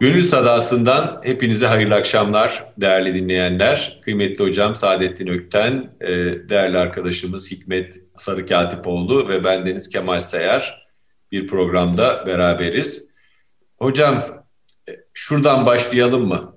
Gönül 0.00 0.22
Sadası'ndan 0.22 1.20
hepinize 1.24 1.66
hayırlı 1.66 1.94
akşamlar 1.94 2.64
değerli 2.76 3.14
dinleyenler. 3.14 4.00
Kıymetli 4.04 4.44
hocam 4.44 4.74
Saadettin 4.74 5.26
Ökten, 5.26 5.96
e, 6.00 6.08
değerli 6.48 6.78
arkadaşımız 6.78 7.50
Hikmet 7.50 8.00
Sarıkatipoğlu 8.16 9.28
ve 9.28 9.44
bendeniz 9.44 9.88
Kemal 9.88 10.18
Sayar 10.18 10.88
bir 11.32 11.46
programda 11.46 12.26
beraberiz. 12.26 13.10
Hocam 13.78 14.44
e, 14.88 14.92
şuradan 15.14 15.66
başlayalım 15.66 16.28
mı? 16.28 16.56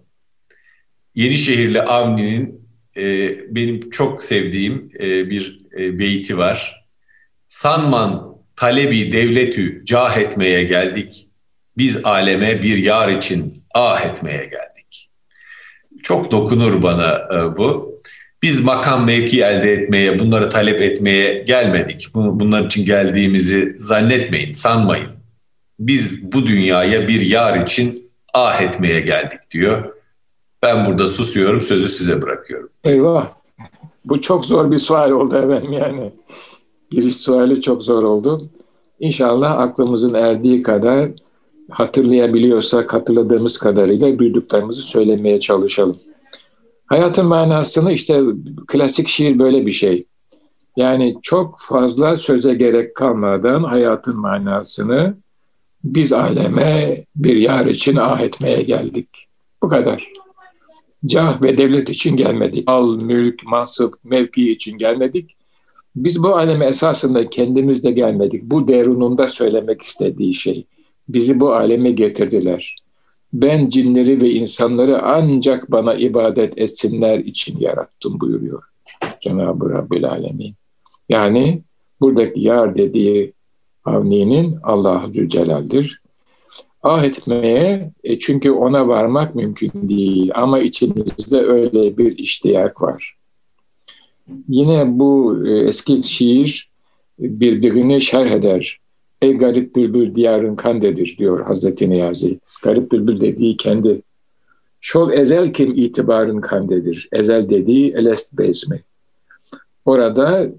Yenişehirli 1.16 1.82
Avni'nin 1.82 2.70
e, 2.98 3.30
benim 3.56 3.90
çok 3.90 4.24
sevdiğim 4.24 4.90
bir 5.00 5.64
beyti 5.72 6.38
var. 6.38 6.86
Sanman 7.48 8.38
talebi 8.56 9.12
devletü 9.12 9.86
cah 9.86 10.18
etmeye 10.18 10.64
geldik 10.64 11.30
biz 11.78 12.06
aleme 12.06 12.62
bir 12.62 12.78
yar 12.78 13.10
için 13.10 13.54
ah 13.76 14.06
etmeye 14.06 14.44
geldik. 14.44 15.10
Çok 16.04 16.32
dokunur 16.32 16.82
bana 16.82 17.28
e, 17.34 17.58
bu. 17.58 17.94
Biz 18.44 18.64
makam 18.64 19.06
mevki 19.06 19.44
elde 19.44 19.74
etmeye, 19.74 20.20
bunları 20.20 20.50
talep 20.50 20.82
etmeye 20.82 21.38
gelmedik. 21.38 22.08
Bunlar 22.16 22.66
için 22.66 22.86
geldiğimizi 22.86 23.74
zannetmeyin, 23.78 24.52
sanmayın. 24.52 25.10
Biz 25.80 26.32
bu 26.34 26.48
dünyaya 26.48 27.08
bir 27.08 27.22
yar 27.22 27.64
için 27.64 28.12
ah 28.34 28.62
etmeye 28.62 29.00
geldik 29.00 29.40
diyor. 29.52 29.94
Ben 30.64 30.86
burada 30.86 31.08
susuyorum, 31.08 31.62
sözü 31.62 31.90
size 31.90 32.22
bırakıyorum. 32.22 32.70
Eyvah. 32.84 33.28
Bu 34.06 34.22
çok 34.22 34.46
zor 34.46 34.72
bir 34.72 34.78
sual 34.78 35.12
oldu 35.12 35.38
efendim 35.38 35.74
yani. 35.74 36.12
Giriş 36.92 37.16
suali 37.16 37.62
çok 37.62 37.84
zor 37.84 38.04
oldu. 38.04 38.50
İnşallah 39.00 39.60
aklımızın 39.60 40.14
erdiği 40.14 40.62
kadar 40.62 41.10
hatırlayabiliyorsak 41.74 42.94
hatırladığımız 42.94 43.58
kadarıyla 43.58 44.20
duyduklarımızı 44.20 44.82
söylemeye 44.82 45.40
çalışalım. 45.40 45.98
Hayatın 46.86 47.26
manasını 47.26 47.92
işte 47.92 48.22
klasik 48.68 49.08
şiir 49.08 49.40
böyle 49.40 49.66
bir 49.66 49.72
şey. 49.72 50.06
Yani 50.78 51.16
çok 51.22 51.56
fazla 51.60 52.16
söze 52.16 52.54
gerek 52.54 52.96
kalmadan 52.96 53.64
hayatın 53.64 54.18
manasını 54.18 55.16
biz 55.84 56.14
aleme 56.14 57.06
bir 57.16 57.36
yar 57.36 57.66
için 57.66 57.96
ah 57.96 58.20
etmeye 58.20 58.62
geldik. 58.62 59.10
Bu 59.64 59.68
kadar. 59.68 60.08
Cah 61.06 61.44
ve 61.44 61.58
devlet 61.58 61.90
için 61.90 62.16
gelmedik. 62.16 62.64
Al, 62.68 62.96
mülk, 62.96 63.44
mansıp, 63.46 63.96
mevki 64.04 64.52
için 64.52 64.78
gelmedik. 64.78 65.36
Biz 65.96 66.24
bu 66.24 66.36
aleme 66.36 66.66
esasında 66.66 67.30
kendimiz 67.30 67.84
de 67.84 67.92
gelmedik. 67.92 68.42
Bu 68.44 68.68
derununda 68.68 69.28
söylemek 69.28 69.82
istediği 69.82 70.34
şey. 70.34 70.66
Bizi 71.10 71.40
bu 71.40 71.54
aleme 71.54 71.92
getirdiler. 71.92 72.76
Ben 73.34 73.70
cinleri 73.70 74.22
ve 74.22 74.30
insanları 74.30 75.02
ancak 75.02 75.72
bana 75.72 75.94
ibadet 75.94 76.58
etsinler 76.58 77.20
için 77.20 77.60
yarattım 77.60 78.20
buyuruyor 78.20 78.64
Cenab-ı 79.22 79.70
Rabbül 79.70 80.06
Alemin. 80.10 80.54
Yani 81.10 81.62
buradaki 82.02 82.40
yar 82.40 82.78
dediği 82.78 83.34
Avni'nin 83.86 84.58
Allah-u 84.64 85.14
Zülcelal'dir. 85.14 86.02
Ah 86.84 87.04
etmeye 87.04 87.92
e 88.04 88.20
çünkü 88.20 88.52
ona 88.52 88.88
varmak 88.88 89.36
mümkün 89.36 89.72
değil 89.74 90.32
ama 90.36 90.60
içimizde 90.60 91.38
öyle 91.38 91.98
bir 91.98 92.18
iştiyak 92.18 92.82
var. 92.82 93.16
Yine 94.48 95.00
bu 95.00 95.44
e, 95.48 95.60
eski 95.60 96.04
şiir 96.04 96.70
birbirini 97.20 98.02
şerh 98.02 98.32
eder. 98.32 98.80
Ey 99.24 99.38
garip 99.38 99.76
bülbül 99.76 100.16
diyarın 100.16 100.56
kandedir 100.56 101.16
diyor 101.20 101.46
Hazreti 101.46 101.90
Niyazi. 101.90 102.40
Garip 102.64 102.92
bülbül 102.92 103.22
dediği 103.22 103.58
kendi. 103.58 104.02
Şol 104.82 105.12
ezel 105.12 105.54
kim 105.54 105.74
itibarın 105.76 106.42
kandedir. 106.42 107.10
Ezel 107.12 107.50
dediği 107.50 107.94
elest 107.94 108.38
bezmi. 108.38 108.84
Orada 109.86 110.50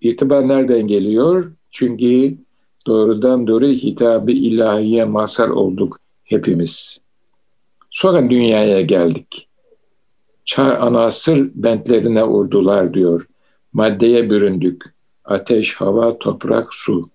itibar 0.00 0.48
nereden 0.48 0.86
geliyor? 0.86 1.52
Çünkü 1.70 2.34
doğrudan 2.86 3.46
doğru 3.46 3.66
hitabı 3.66 4.30
ilahiye 4.30 5.04
mazhar 5.04 5.48
olduk 5.48 6.00
hepimiz. 6.24 7.00
Sonra 7.90 8.30
dünyaya 8.30 8.80
geldik. 8.80 9.48
Çağ 10.44 10.76
anasır 10.76 11.50
bentlerine 11.54 12.24
urdular 12.24 12.94
diyor. 12.94 13.26
Maddeye 13.72 14.30
büründük. 14.30 14.84
Ateş, 15.24 15.74
hava, 15.74 16.18
toprak, 16.18 16.74
su 16.74 17.10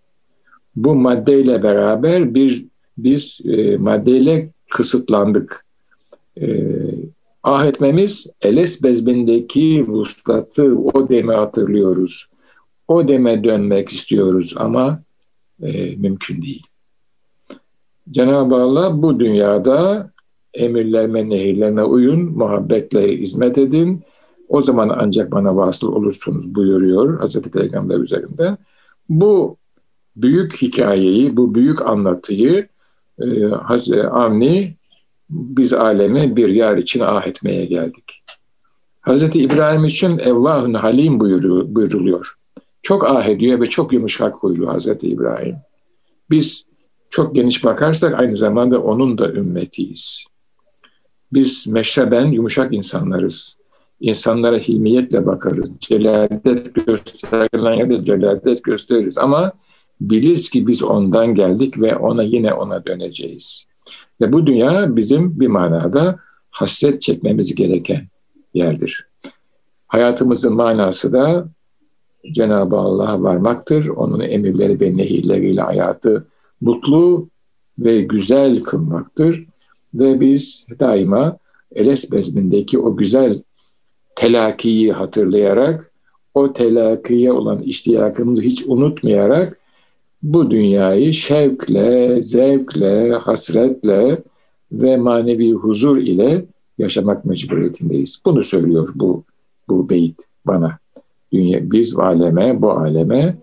bu 0.76 0.96
maddeyle 0.96 1.64
beraber 1.64 2.34
bir 2.34 2.66
biz 2.98 3.42
e, 3.46 3.78
maddeyle 3.78 4.50
kısıtlandık. 4.72 5.66
E, 6.42 6.48
ah 7.44 7.66
etmemiz 7.66 8.34
Eles 8.42 8.84
bezbindeki 8.84 9.86
vuslatı 9.88 10.78
o 10.78 11.10
deme 11.10 11.34
hatırlıyoruz. 11.34 12.28
O 12.88 13.08
deme 13.08 13.44
dönmek 13.44 13.90
istiyoruz 13.90 14.54
ama 14.58 15.00
e, 15.62 15.96
mümkün 15.96 16.42
değil. 16.42 16.64
Cenab-ı 18.12 18.56
Allah 18.56 19.02
bu 19.02 19.20
dünyada 19.20 20.10
emirlerime, 20.54 21.30
nehirlerine 21.30 21.84
uyun, 21.84 22.20
muhabbetle 22.20 23.18
hizmet 23.18 23.58
edin. 23.58 24.04
O 24.50 24.62
zaman 24.62 24.96
ancak 24.98 25.32
bana 25.32 25.56
vasıl 25.56 25.94
olursunuz 25.94 26.56
buyuruyor 26.56 27.20
Hazreti 27.20 27.52
Peygamber 27.52 28.00
üzerinde. 28.00 28.58
Bu 29.10 29.58
büyük 30.16 30.62
hikayeyi, 30.62 31.38
bu 31.38 31.56
büyük 31.56 31.82
anlatıyı 31.82 32.68
e, 33.20 33.46
Avni 34.04 34.76
biz 35.30 35.74
aleme 35.74 36.36
bir 36.36 36.50
yer 36.50 36.78
için 36.78 37.00
ah 37.00 37.28
etmeye 37.28 37.66
geldik. 37.66 38.24
Hazreti 39.02 39.40
İbrahim 39.40 39.86
için 39.86 40.18
Evvahun 40.18 40.74
Halim 40.74 41.20
buyuruluyor. 41.20 42.36
Çok 42.82 43.06
ah 43.10 43.26
ediyor 43.26 43.62
ve 43.62 43.70
çok 43.70 43.94
yumuşak 43.94 44.36
huylu 44.36 44.70
Hazreti 44.70 45.08
İbrahim. 45.08 45.56
Biz 46.30 46.66
çok 47.10 47.36
geniş 47.36 47.66
bakarsak 47.66 48.20
aynı 48.20 48.36
zamanda 48.36 48.82
onun 48.82 49.18
da 49.18 49.32
ümmetiyiz. 49.32 50.26
Biz 51.34 51.68
meşreben 51.68 52.26
yumuşak 52.26 52.74
insanlarız. 52.74 53.58
İnsanlara 54.00 54.58
hilmiyetle 54.58 55.26
bakarız. 55.26 55.72
Celadet 55.80 56.88
gösterilen 56.88 57.74
yerde 57.74 58.06
celadet 58.06 58.64
gösteririz 58.64 59.18
ama 59.18 59.54
biliriz 60.02 60.50
ki 60.50 60.68
biz 60.68 60.84
ondan 60.84 61.34
geldik 61.34 61.82
ve 61.82 61.96
ona 61.96 62.24
yine 62.24 62.54
ona 62.54 62.86
döneceğiz. 62.86 63.66
Ve 64.22 64.34
bu 64.34 64.48
dünya 64.48 64.96
bizim 64.96 65.40
bir 65.40 65.48
manada 65.48 66.20
hasret 66.50 67.02
çekmemiz 67.02 67.56
gereken 67.56 68.08
yerdir. 68.54 69.08
Hayatımızın 69.88 70.54
manası 70.54 71.14
da 71.14 71.48
Cenab-ı 72.32 72.76
Allah'a 72.76 73.24
varmaktır. 73.24 73.88
Onun 73.88 74.20
emirleri 74.20 74.82
ve 74.82 74.98
nehirleriyle 74.98 75.62
hayatı 75.62 76.28
mutlu 76.62 77.30
ve 77.80 78.02
güzel 78.02 78.64
kılmaktır. 78.64 79.46
Ve 79.94 80.20
biz 80.20 80.68
daima 80.80 81.38
Eles 81.76 82.12
bezmindeki 82.12 82.80
o 82.80 82.98
güzel 82.98 83.42
telakiyi 84.16 84.94
hatırlayarak, 84.94 85.82
o 86.34 86.54
telakiye 86.54 87.32
olan 87.32 87.62
iştiyakımızı 87.62 88.42
hiç 88.42 88.64
unutmayarak 88.68 89.60
bu 90.26 90.52
dünyayı 90.52 91.14
şevkle, 91.14 92.22
zevkle, 92.22 93.12
hasretle 93.12 94.22
ve 94.72 94.98
manevi 94.98 95.52
huzur 95.52 95.98
ile 95.98 96.46
yaşamak 96.78 97.26
mecburiyetindeyiz. 97.26 98.22
Bunu 98.26 98.44
söylüyor 98.44 98.90
bu 98.96 99.24
bu 99.70 99.90
beyit 99.90 100.16
bana. 100.46 100.78
Dünya, 101.34 101.72
biz 101.72 102.00
aleme, 102.00 102.62
bu 102.62 102.72
aleme. 102.72 103.38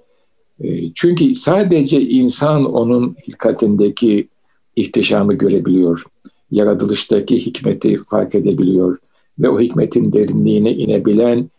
E, 0.61 0.93
çünkü 0.95 1.35
sadece 1.35 2.01
insan 2.01 2.65
onun 2.65 3.17
hilkatindeki 3.29 4.29
ihtişamı 4.77 5.35
görebiliyor. 5.35 6.05
Yaratılıştaki 6.51 7.47
hikmeti 7.47 7.97
fark 7.97 8.35
edebiliyor. 8.35 8.99
Ve 9.39 9.49
o 9.49 9.61
hikmetin 9.61 10.13
derinliğine 10.13 10.73
inebilen 10.73 11.51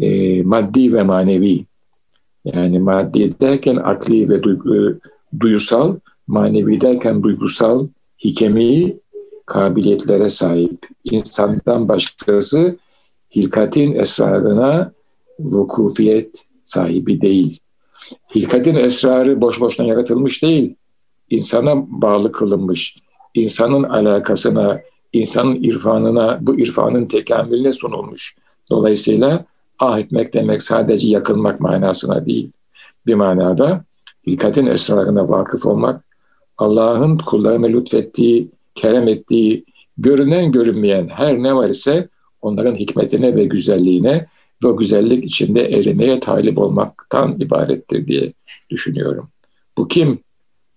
e, 0.00 0.42
maddi 0.42 0.92
ve 0.92 1.02
manevi 1.02 1.64
yani 2.54 2.78
maddi 2.78 3.40
derken 3.40 3.76
akli 3.76 4.30
ve 4.30 4.42
duygu, 4.42 4.98
duyusal, 5.40 5.96
manevi 6.26 6.80
derken 6.80 7.22
duygusal, 7.22 7.88
hikemi 8.24 8.96
kabiliyetlere 9.46 10.28
sahip. 10.28 10.86
İnsandan 11.04 11.88
başkası 11.88 12.76
hilkatin 13.36 13.94
esrarına 13.94 14.92
vukufiyet 15.38 16.44
sahibi 16.64 17.20
değil. 17.20 17.60
Hilkatin 18.34 18.74
esrarı 18.74 19.40
boş 19.40 19.60
boşuna 19.60 19.86
yaratılmış 19.86 20.42
değil. 20.42 20.74
İnsana 21.30 21.84
bağlı 21.88 22.32
kılınmış. 22.32 22.96
İnsanın 23.34 23.82
alakasına, 23.82 24.80
insanın 25.12 25.54
irfanına, 25.54 26.38
bu 26.40 26.60
irfanın 26.60 27.06
tekamülüne 27.06 27.72
sunulmuş. 27.72 28.36
Dolayısıyla 28.70 29.44
ah 29.78 29.98
etmek 29.98 30.34
demek 30.34 30.62
sadece 30.62 31.08
yakılmak 31.08 31.60
manasına 31.60 32.26
değil. 32.26 32.52
Bir 33.06 33.14
manada 33.14 33.84
hilkatin 34.26 34.66
esrarına 34.66 35.28
vakıf 35.28 35.66
olmak, 35.66 36.04
Allah'ın 36.58 37.18
kullarına 37.18 37.66
lütfettiği 37.66 38.48
kerem 38.74 39.08
ettiği 39.08 39.64
görünen 39.98 40.52
görünmeyen 40.52 41.08
her 41.08 41.42
ne 41.42 41.54
var 41.54 41.68
ise 41.68 42.08
onların 42.42 42.76
hikmetine 42.76 43.36
ve 43.36 43.44
güzelliğine 43.44 44.26
ve 44.64 44.72
güzellik 44.72 45.24
içinde 45.24 45.62
erimeye 45.62 46.20
talip 46.20 46.58
olmaktan 46.58 47.36
ibarettir 47.40 48.06
diye 48.06 48.32
düşünüyorum. 48.70 49.28
Bu 49.78 49.88
kim? 49.88 50.18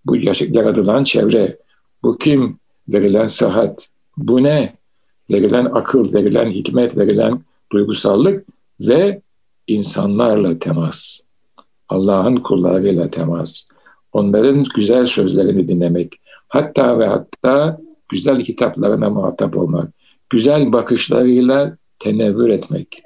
Bu 0.05 0.15
yaratılan 0.15 1.03
çevre. 1.03 1.57
Bu 2.03 2.17
kim? 2.17 2.57
Verilen 2.87 3.25
sıhhat. 3.25 3.87
Bu 4.17 4.43
ne? 4.43 4.75
Verilen 5.31 5.65
akıl, 5.65 6.13
verilen 6.13 6.51
hikmet, 6.51 6.97
verilen 6.97 7.41
duygusallık 7.71 8.45
ve 8.79 9.21
insanlarla 9.67 10.59
temas. 10.59 11.21
Allah'ın 11.89 12.35
kullarıyla 12.35 13.09
temas. 13.09 13.67
Onların 14.11 14.65
güzel 14.75 15.05
sözlerini 15.05 15.67
dinlemek. 15.67 16.13
Hatta 16.47 16.99
ve 16.99 17.07
hatta 17.07 17.79
güzel 18.09 18.43
kitaplarına 18.43 19.09
muhatap 19.09 19.57
olmak. 19.57 19.93
Güzel 20.29 20.71
bakışlarıyla 20.71 21.77
tenevvür 21.99 22.49
etmek. 22.49 23.01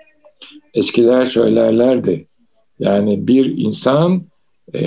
Eskiler 0.73 1.25
söylerlerdi. 1.25 2.25
Yani 2.79 3.27
bir 3.27 3.57
insan 3.57 4.23
e, 4.73 4.79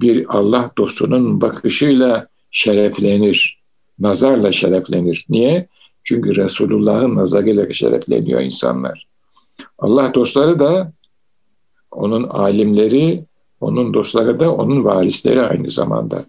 bir 0.00 0.36
Allah 0.38 0.70
dostunun 0.78 1.40
bakışıyla 1.40 2.26
şereflenir. 2.50 3.60
Nazarla 3.98 4.52
şereflenir. 4.52 5.26
Niye? 5.28 5.68
Çünkü 6.04 6.36
Resulullah'ın 6.36 7.14
nazarıyla 7.14 7.72
şerefleniyor 7.72 8.40
insanlar. 8.40 9.06
Allah 9.78 10.14
dostları 10.14 10.58
da 10.58 10.92
onun 11.90 12.22
alimleri, 12.22 13.24
onun 13.60 13.94
dostları 13.94 14.40
da 14.40 14.54
onun 14.54 14.84
varisleri 14.84 15.42
aynı 15.42 15.70
zamanda. 15.70 16.24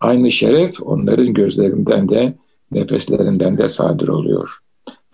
Aynı 0.00 0.32
şeref 0.32 0.82
onların 0.82 1.34
gözlerinden 1.34 2.08
de 2.08 2.34
nefeslerinden 2.72 3.58
de 3.58 3.68
sadır 3.68 4.08
oluyor. 4.08 4.50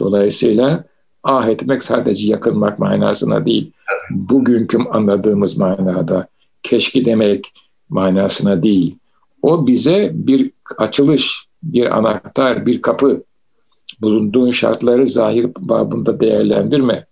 Dolayısıyla 0.01 0.85
ah 1.23 1.49
etmek 1.49 1.83
sadece 1.83 2.31
yakınmak 2.31 2.79
manasına 2.79 3.47
değil, 3.47 3.73
bugünkü 4.11 4.79
anladığımız 4.79 5.59
manada 5.59 6.29
keşke 6.63 7.05
demek 7.05 7.53
manasına 7.89 8.63
değil. 8.63 8.97
O 9.43 9.67
bize 9.67 10.11
bir 10.15 10.51
açılış, 10.79 11.47
bir 11.63 11.99
anahtar, 11.99 12.67
bir 12.67 12.83
kapı. 12.83 13.23
Bulunduğun 14.01 14.51
şartları 14.51 15.07
zahir 15.07 15.47
babında 15.59 16.21
değerlendirme. 16.21 17.07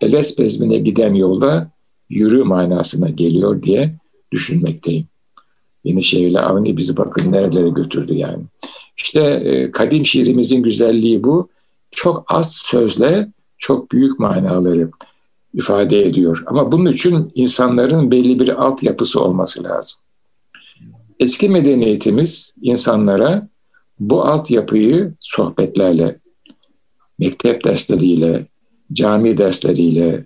Eles 0.00 0.38
bezmine 0.38 0.78
giden 0.78 1.14
yolda 1.14 1.70
yürü 2.08 2.44
manasına 2.44 3.08
geliyor 3.08 3.62
diye 3.62 3.94
düşünmekteyim. 4.32 5.06
Yeni 5.84 6.04
şehirle 6.04 6.40
Avni 6.40 6.76
bizi 6.76 6.96
bakın 6.96 7.32
nerelere 7.32 7.68
götürdü 7.68 8.14
yani. 8.14 8.42
İşte 8.96 9.20
e, 9.20 9.70
kadim 9.70 10.06
şiirimizin 10.06 10.62
güzelliği 10.62 11.24
bu. 11.24 11.48
Çok 11.90 12.24
az 12.28 12.56
sözle 12.56 13.28
çok 13.58 13.92
büyük 13.92 14.20
manaları 14.20 14.90
ifade 15.54 16.02
ediyor. 16.02 16.42
Ama 16.46 16.72
bunun 16.72 16.90
için 16.90 17.32
insanların 17.34 18.10
belli 18.10 18.40
bir 18.40 18.64
altyapısı 18.64 19.20
olması 19.20 19.64
lazım. 19.64 19.98
Eski 21.20 21.48
medeniyetimiz 21.48 22.54
insanlara 22.62 23.48
bu 24.00 24.24
altyapıyı 24.24 25.14
sohbetlerle, 25.20 26.18
mektep 27.18 27.64
dersleriyle, 27.64 28.46
cami 28.92 29.36
dersleriyle, 29.36 30.24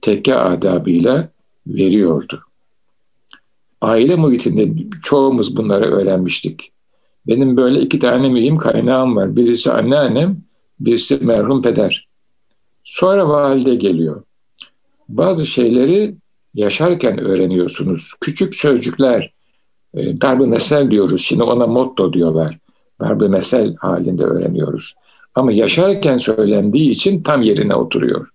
tekke 0.00 0.34
adabıyla 0.34 1.28
veriyordu. 1.66 2.42
Aile 3.80 4.16
muhitinde 4.16 4.82
çoğumuz 5.02 5.56
bunları 5.56 5.84
öğrenmiştik. 5.84 6.72
Benim 7.26 7.56
böyle 7.56 7.80
iki 7.80 7.98
tane 7.98 8.28
mühim 8.28 8.56
kaynağım 8.56 9.16
var. 9.16 9.36
Birisi 9.36 9.72
anneannem, 9.72 10.36
birisi 10.80 11.16
merhum 11.22 11.62
peder. 11.62 12.08
Sonra 12.84 13.28
valide 13.28 13.74
geliyor. 13.74 14.22
Bazı 15.08 15.46
şeyleri 15.46 16.14
yaşarken 16.54 17.20
öğreniyorsunuz. 17.20 18.12
Küçük 18.20 18.54
sözcükler, 18.54 19.32
darbe 19.94 20.46
mesel 20.46 20.90
diyoruz. 20.90 21.22
Şimdi 21.24 21.42
ona 21.42 21.66
motto 21.66 22.12
diyorlar. 22.12 22.58
Darbe 23.00 23.28
mesel 23.28 23.74
halinde 23.76 24.24
öğreniyoruz. 24.24 24.94
Ama 25.34 25.52
yaşarken 25.52 26.16
söylendiği 26.16 26.90
için 26.90 27.22
tam 27.22 27.42
yerine 27.42 27.74
oturuyor. 27.74 28.28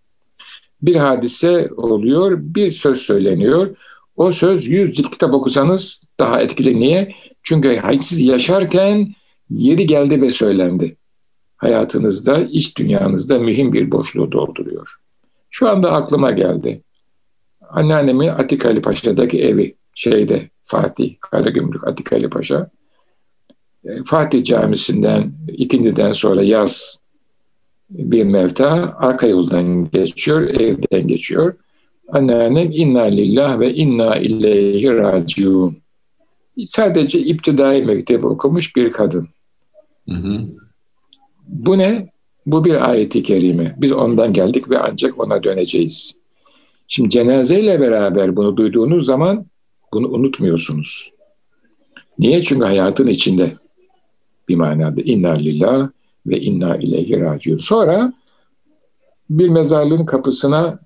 Bir 0.81 0.95
hadise 0.95 1.69
oluyor, 1.77 2.38
bir 2.41 2.71
söz 2.71 3.01
söyleniyor. 3.01 3.75
O 4.15 4.31
söz 4.31 4.67
yüz 4.67 4.94
cilt 4.95 5.11
kitap 5.11 5.33
okusanız 5.33 6.03
daha 6.19 6.41
etkili. 6.41 6.79
Niye? 6.79 7.15
Çünkü 7.44 7.81
siz 7.99 8.21
yaşarken 8.21 9.07
yeri 9.49 9.85
geldi 9.85 10.21
ve 10.21 10.29
söylendi. 10.29 10.97
Hayatınızda, 11.57 12.41
iç 12.41 12.77
dünyanızda 12.77 13.39
mühim 13.39 13.73
bir 13.73 13.91
boşluğu 13.91 14.31
dolduruyor. 14.31 14.95
Şu 15.50 15.69
anda 15.69 15.91
aklıma 15.91 16.31
geldi. 16.31 16.81
Anneannemin 17.69 18.27
Atikali 18.27 18.81
Paşa'daki 18.81 19.41
evi 19.41 19.75
şeyde 19.95 20.50
Fatih 20.63 21.15
Karagümrük 21.19 21.88
Atikali 21.88 22.29
Paşa. 22.29 22.69
E, 23.88 24.04
Fatih 24.06 24.44
Camisi'nden 24.44 25.31
ikindiden 25.48 26.12
sonra 26.12 26.44
yaz 26.44 27.01
bir 27.89 28.24
mevta 28.24 28.95
arka 29.00 29.28
yoldan 29.28 29.92
geçiyor, 29.92 30.42
evden 30.42 31.07
geçiyor. 31.07 31.56
Anneannem 32.07 32.72
inna 32.72 33.01
lillah 33.01 33.60
ve 33.60 33.74
inna 33.74 34.16
ileyhi 34.16 34.89
raciun. 34.94 35.78
Sadece 36.66 37.19
iptidai 37.19 37.86
mektebi 37.86 38.28
okumuş 38.28 38.75
bir 38.75 38.89
kadın. 38.89 39.28
Hı 40.10 40.16
hı. 40.16 40.42
Bu 41.48 41.78
ne? 41.78 42.10
Bu 42.45 42.66
bir 42.66 42.89
ayeti 42.89 43.24
kerime. 43.24 43.75
Biz 43.78 43.92
ondan 43.92 44.34
geldik 44.34 44.72
ve 44.72 44.80
ancak 44.80 45.19
ona 45.19 45.44
döneceğiz. 45.44 46.16
Şimdi 46.88 47.10
cenazeyle 47.10 47.80
beraber 47.80 48.36
bunu 48.36 48.57
duyduğunuz 48.57 49.06
zaman 49.06 49.45
bunu 49.94 50.07
unutmuyorsunuz. 50.07 51.12
Niye? 52.19 52.42
Çünkü 52.42 52.66
hayatın 52.66 53.07
içinde 53.07 53.57
bir 54.49 54.55
manada 54.55 55.01
inna 55.01 55.31
lillah 55.31 55.89
ve 56.25 56.39
inna 56.39 56.77
ileyhi 56.77 57.21
raciun. 57.21 57.57
Sonra 57.57 58.13
bir 59.29 59.49
mezarlığın 59.49 60.05
kapısına 60.05 60.79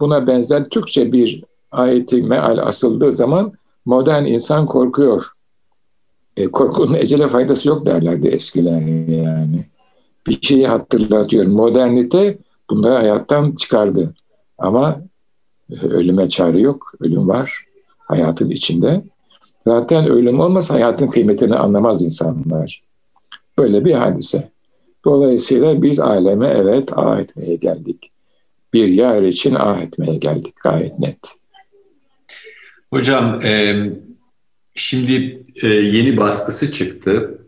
buna 0.00 0.26
benzer 0.26 0.68
Türkçe 0.68 1.12
bir 1.12 1.44
ayeti 1.70 2.22
meal 2.22 2.58
asıldığı 2.58 3.12
zaman 3.12 3.52
modern 3.84 4.24
insan 4.24 4.66
korkuyor. 4.66 5.24
E, 6.36 6.46
korkunun 6.46 6.94
ecele 6.94 7.28
faydası 7.28 7.68
yok 7.68 7.86
derlerdi 7.86 8.28
eskiler 8.28 8.80
yani. 9.08 9.64
Bir 10.26 10.38
şeyi 10.42 10.66
hatırlatıyor. 10.66 11.46
Modernite 11.46 12.38
bunları 12.70 12.94
hayattan 12.94 13.52
çıkardı. 13.52 14.14
Ama 14.58 15.02
ölüme 15.82 16.28
çare 16.28 16.60
yok. 16.60 16.92
Ölüm 17.00 17.28
var 17.28 17.64
hayatın 17.98 18.50
içinde. 18.50 19.04
Zaten 19.60 20.06
ölüm 20.06 20.40
olmasa 20.40 20.74
hayatın 20.74 21.08
kıymetini 21.08 21.54
anlamaz 21.54 22.02
insanlar. 22.02 22.82
Böyle 23.58 23.84
bir 23.84 23.92
hadise. 23.92 24.50
Dolayısıyla 25.04 25.82
biz 25.82 26.00
aleme 26.00 26.48
evet 26.56 26.88
ah 26.92 27.20
etmeye 27.20 27.56
geldik. 27.56 28.10
Bir 28.72 28.88
yer 28.88 29.22
için 29.22 29.54
ah 29.54 29.82
etmeye 29.82 30.16
geldik 30.16 30.54
gayet 30.64 30.98
net. 30.98 31.18
Hocam 32.90 33.40
e, 33.44 33.76
şimdi 34.74 35.42
e, 35.62 35.68
yeni 35.68 36.16
baskısı 36.16 36.72
çıktı. 36.72 37.38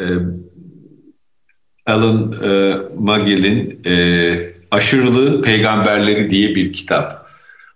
E, 0.00 0.04
Alan 1.86 2.34
e, 2.44 2.76
Magill'in 2.98 3.80
e, 3.86 4.52
Aşırılığın 4.70 5.42
Peygamberleri 5.42 6.30
diye 6.30 6.54
bir 6.54 6.72
kitap. 6.72 7.26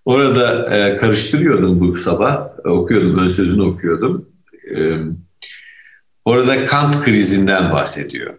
Orada 0.04 0.76
e, 0.76 0.94
karıştırıyordum 0.94 1.80
bu 1.80 1.94
sabah, 1.94 2.48
okuyordum, 2.64 3.18
ön 3.18 3.28
sözünü 3.28 3.62
okuyordum. 3.62 4.28
E, 4.76 4.96
orada 6.26 6.64
Kant 6.64 7.00
krizinden 7.00 7.72
bahsediyor. 7.72 8.34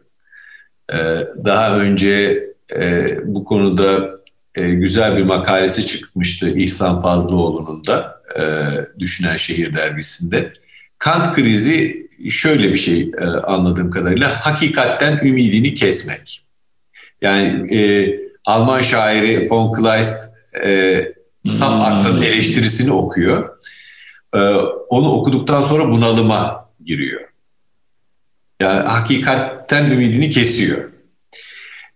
E, 0.94 0.98
daha 1.46 1.78
önce 1.78 2.44
e, 2.76 3.18
bu 3.24 3.46
konuda 3.46 4.20
e, 4.56 4.74
güzel 4.74 5.18
bir 5.18 5.24
makalesi 5.24 5.86
çıkmıştı 5.86 6.50
İhsan 6.50 7.02
Fazlıoğlu'nun 7.02 7.88
da 7.88 8.22
e, 8.40 8.44
Düşünen 9.00 9.38
Şehir 9.38 9.76
dergisinde. 9.76 10.52
Kant 10.98 11.36
krizi 11.36 12.08
şöyle 12.30 12.72
bir 12.72 12.78
şey 12.78 13.12
anladığım 13.44 13.92
kadarıyla 13.92 14.46
hakikatten 14.46 15.20
ümidini 15.24 15.74
kesmek. 15.74 16.44
Yani 17.22 17.76
e, 17.76 18.10
Alman 18.46 18.82
şairi 18.82 19.48
von 19.50 19.72
Kleist 19.72 20.34
e, 20.64 21.06
saf 21.50 21.74
hmm. 21.74 21.82
aklın 21.82 22.22
eleştirisini 22.22 22.92
okuyor. 22.92 23.58
E, 24.36 24.40
onu 24.90 25.12
okuduktan 25.12 25.62
sonra 25.62 25.90
bunalıma 25.90 26.70
giriyor. 26.86 27.22
Yani 28.62 28.88
hakikatten 28.88 29.92
ümidini 29.92 30.30
kesiyor. 30.30 30.90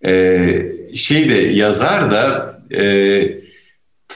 E, 0.06 0.96
şey 0.96 1.30
de 1.30 1.38
yazar 1.38 2.12
da 2.12 2.58
e, 2.76 3.42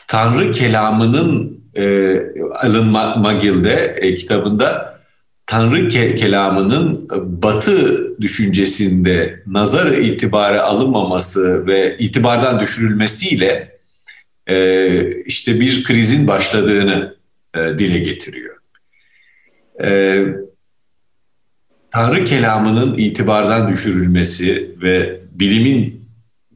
Tanrı 0.07 0.51
kelamının 0.51 1.59
e, 1.77 2.15
Alan 2.63 3.19
McGill'de 3.19 3.95
e, 3.97 4.15
kitabında 4.15 4.99
Tanrı 5.45 5.79
ke- 5.79 6.15
kelamının 6.15 7.07
Batı 7.41 8.07
düşüncesinde 8.21 9.43
nazar 9.47 9.91
itibarı 9.91 10.63
alınmaması 10.63 11.67
ve 11.67 11.95
itibardan 11.99 12.59
düşürülmesiyle 12.59 13.77
e, 14.47 15.21
işte 15.25 15.59
bir 15.59 15.83
krizin 15.83 16.27
başladığını 16.27 17.15
e, 17.55 17.59
dile 17.59 17.99
getiriyor. 17.99 18.55
E, 19.83 20.19
Tanrı 21.95 22.23
kelamının 22.23 22.97
itibardan 22.97 23.69
düşürülmesi 23.69 24.75
ve 24.81 25.19
bilimin 25.31 26.05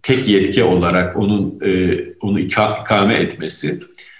tek 0.03 0.27
yetki 0.27 0.63
olarak 0.63 1.17
onun 1.17 1.59
e, 1.65 1.99
onu 2.21 2.39
ikame 2.39 3.15
etmesi 3.15 3.79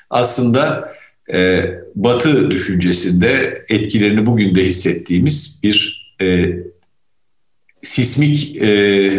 aslında 0.09 0.93
e, 1.33 1.65
Batı 1.95 2.51
düşüncesinde 2.51 3.63
etkilerini 3.69 4.25
bugün 4.25 4.55
de 4.55 4.65
hissettiğimiz 4.65 5.59
bir 5.63 6.09
e, 6.21 6.59
sismik 7.81 8.55
e, 8.55 8.67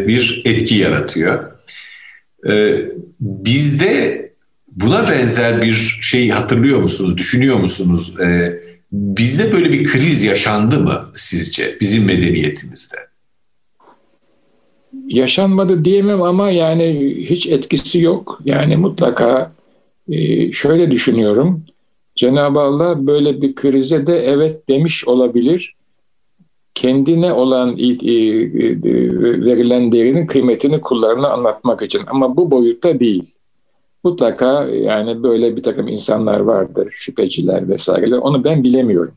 bir 0.08 0.42
etki 0.44 0.74
yaratıyor. 0.74 1.52
E, 2.48 2.76
bizde 3.20 4.32
buna 4.68 5.08
benzer 5.08 5.62
bir 5.62 5.98
şey 6.02 6.30
hatırlıyor 6.30 6.80
musunuz, 6.80 7.18
düşünüyor 7.18 7.56
musunuz? 7.56 8.20
E, 8.20 8.60
bizde 8.92 9.52
böyle 9.52 9.72
bir 9.72 9.84
kriz 9.84 10.24
yaşandı 10.24 10.78
mı 10.78 11.02
sizce 11.12 11.76
bizim 11.80 12.04
medeniyetimizde? 12.06 12.96
Yaşanmadı 15.06 15.84
diyemem 15.84 16.22
ama 16.22 16.50
yani 16.50 17.14
hiç 17.30 17.46
etkisi 17.46 18.00
yok. 18.00 18.40
Yani 18.44 18.76
mutlaka 18.76 19.52
e, 20.08 20.52
şöyle 20.52 20.90
düşünüyorum. 20.90 21.64
Cenab-ı 22.14 22.60
Allah 22.60 23.06
böyle 23.06 23.42
bir 23.42 23.54
krize 23.54 24.06
de 24.06 24.18
evet 24.24 24.68
demiş 24.68 25.08
olabilir. 25.08 25.74
Kendine 26.74 27.32
olan 27.32 27.76
verilen 29.46 29.92
değerinin 29.92 30.26
kıymetini 30.26 30.80
kullarına 30.80 31.28
anlatmak 31.28 31.82
için. 31.82 32.02
Ama 32.06 32.36
bu 32.36 32.50
boyutta 32.50 33.00
değil. 33.00 33.34
Mutlaka 34.04 34.64
yani 34.64 35.22
böyle 35.22 35.56
bir 35.56 35.62
takım 35.62 35.88
insanlar 35.88 36.40
vardır, 36.40 36.88
şüpheciler 36.90 37.68
vesaireler. 37.68 38.18
Onu 38.18 38.44
ben 38.44 38.64
bilemiyorum. 38.64 39.14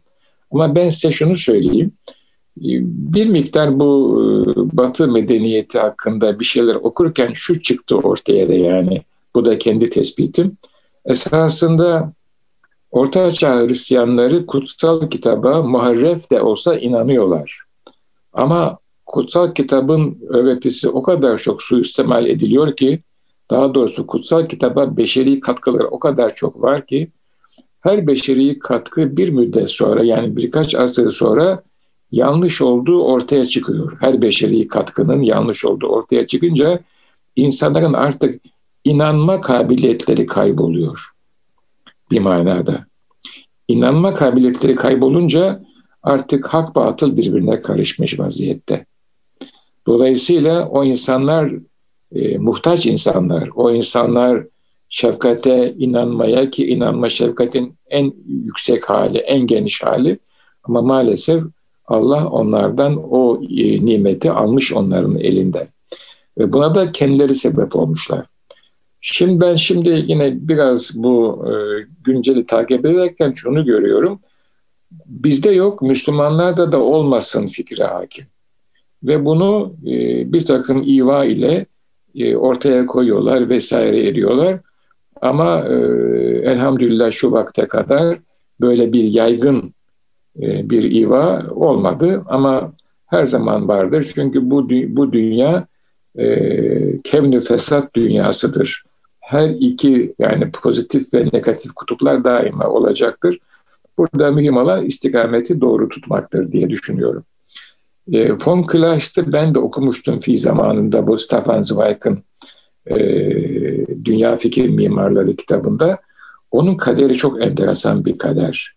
Ama 0.51 0.75
ben 0.75 0.89
size 0.89 1.11
şunu 1.11 1.35
söyleyeyim. 1.35 1.91
Bir 2.57 3.25
miktar 3.25 3.79
bu 3.79 4.17
Batı 4.55 5.07
medeniyeti 5.07 5.79
hakkında 5.79 6.39
bir 6.39 6.45
şeyler 6.45 6.75
okurken 6.75 7.33
şu 7.33 7.61
çıktı 7.61 7.97
ortaya 7.97 8.49
da 8.49 8.53
yani. 8.53 9.01
Bu 9.35 9.45
da 9.45 9.57
kendi 9.57 9.89
tespitim. 9.89 10.57
Esasında 11.05 12.13
Orta 12.91 13.31
Çağ 13.31 13.59
Hristiyanları 13.59 14.45
kutsal 14.45 15.09
kitaba 15.09 15.61
muharref 15.61 16.31
de 16.31 16.41
olsa 16.41 16.75
inanıyorlar. 16.75 17.59
Ama 18.33 18.77
kutsal 19.05 19.53
kitabın 19.53 20.17
öğretisi 20.29 20.89
o 20.89 21.01
kadar 21.03 21.39
çok 21.39 21.63
suistimal 21.63 22.25
ediliyor 22.25 22.75
ki 22.75 22.99
daha 23.53 23.73
doğrusu 23.73 24.07
kutsal 24.07 24.47
kitaba 24.47 24.97
beşeri 24.97 25.39
katkıları 25.39 25.87
o 25.87 25.99
kadar 25.99 26.35
çok 26.35 26.61
var 26.61 26.85
ki 26.85 27.11
her 27.81 28.07
beşeri 28.07 28.59
katkı 28.59 29.17
bir 29.17 29.29
müddet 29.29 29.69
sonra 29.69 30.03
yani 30.03 30.37
birkaç 30.37 30.75
asır 30.75 31.11
sonra 31.11 31.63
yanlış 32.11 32.61
olduğu 32.61 33.03
ortaya 33.03 33.45
çıkıyor. 33.45 33.97
Her 33.99 34.21
beşeri 34.21 34.67
katkının 34.67 35.21
yanlış 35.21 35.65
olduğu 35.65 35.87
ortaya 35.87 36.27
çıkınca 36.27 36.79
insanların 37.35 37.93
artık 37.93 38.41
inanma 38.83 39.41
kabiliyetleri 39.41 40.25
kayboluyor 40.25 40.99
bir 42.11 42.19
manada. 42.19 42.85
İnanma 43.67 44.13
kabiliyetleri 44.13 44.75
kaybolunca 44.75 45.63
artık 46.03 46.47
hak 46.47 46.75
batıl 46.75 47.17
birbirine 47.17 47.59
karışmış 47.59 48.19
vaziyette. 48.19 48.85
Dolayısıyla 49.87 50.69
o 50.69 50.83
insanlar 50.83 51.51
e, 52.15 52.37
muhtaç 52.37 52.85
insanlar. 52.85 53.49
O 53.55 53.71
insanlar 53.71 54.43
şefkate 54.89 55.75
inanmaya 55.77 56.49
ki 56.49 56.67
inanma 56.67 57.09
şefkatin 57.09 57.75
en 57.89 58.13
yüksek 58.27 58.89
hali, 58.89 59.17
en 59.17 59.47
geniş 59.47 59.83
hali. 59.83 60.19
Ama 60.63 60.81
maalesef 60.81 61.43
Allah 61.85 62.27
onlardan 62.27 62.99
o 63.11 63.41
e, 63.43 63.85
nimeti 63.85 64.31
almış 64.31 64.73
onların 64.73 65.15
elinden. 65.15 65.67
Ve 66.37 66.53
buna 66.53 66.75
da 66.75 66.91
kendileri 66.91 67.35
sebep 67.35 67.75
olmuşlar. 67.75 68.25
Şimdi 69.01 69.41
ben 69.41 69.55
şimdi 69.55 69.89
yine 70.07 70.47
biraz 70.47 71.03
bu 71.03 71.45
e, 71.47 71.53
günceli 72.03 72.45
takip 72.45 72.85
ederken 72.85 73.33
şunu 73.35 73.65
görüyorum. 73.65 74.19
Bizde 75.05 75.51
yok, 75.51 75.81
Müslümanlarda 75.81 76.71
da 76.71 76.79
olmasın 76.81 77.47
fikri 77.47 77.83
hakim. 77.83 78.25
Ve 79.03 79.25
bunu 79.25 79.73
e, 79.85 79.93
bir 80.33 80.45
takım 80.45 80.83
iva 80.85 81.25
ile 81.25 81.65
ortaya 82.35 82.85
koyuyorlar 82.85 83.49
vesaire 83.49 84.07
ediyorlar. 84.07 84.59
Ama 85.21 85.59
e, 85.67 85.73
elhamdülillah 86.43 87.11
şu 87.11 87.31
vakte 87.31 87.67
kadar 87.67 88.19
böyle 88.61 88.93
bir 88.93 89.03
yaygın 89.03 89.73
e, 90.41 90.69
bir 90.69 90.83
iva 90.91 91.47
olmadı 91.49 92.23
ama 92.29 92.73
her 93.05 93.25
zaman 93.25 93.67
vardır. 93.67 94.11
Çünkü 94.15 94.51
bu 94.51 94.69
bu 94.69 95.13
dünya 95.13 95.67
e, 96.17 96.27
kevnü 96.97 97.39
fesat 97.39 97.95
dünyasıdır. 97.95 98.83
Her 99.19 99.49
iki 99.49 100.15
yani 100.19 100.51
pozitif 100.51 101.13
ve 101.13 101.25
negatif 101.33 101.73
kutuplar 101.73 102.23
daima 102.23 102.67
olacaktır. 102.67 103.39
Burada 103.97 104.31
mühim 104.31 104.57
olan 104.57 104.85
istikameti 104.85 105.61
doğru 105.61 105.89
tutmaktır 105.89 106.51
diye 106.51 106.69
düşünüyorum. 106.69 107.23
E, 108.11 108.33
von 108.33 108.63
Kleist'ı 108.63 109.33
ben 109.33 109.55
de 109.55 109.59
okumuştum 109.59 110.19
fi 110.19 110.37
zamanında 110.37 111.07
bu 111.07 111.17
Stefan 111.17 111.61
Zweig'ın 111.61 112.23
e, 112.87 112.95
Dünya 114.05 114.37
Fikir 114.37 114.69
Mimarları 114.69 115.35
kitabında. 115.35 115.99
Onun 116.51 116.77
kaderi 116.77 117.15
çok 117.15 117.41
enteresan 117.41 118.05
bir 118.05 118.17
kader. 118.17 118.75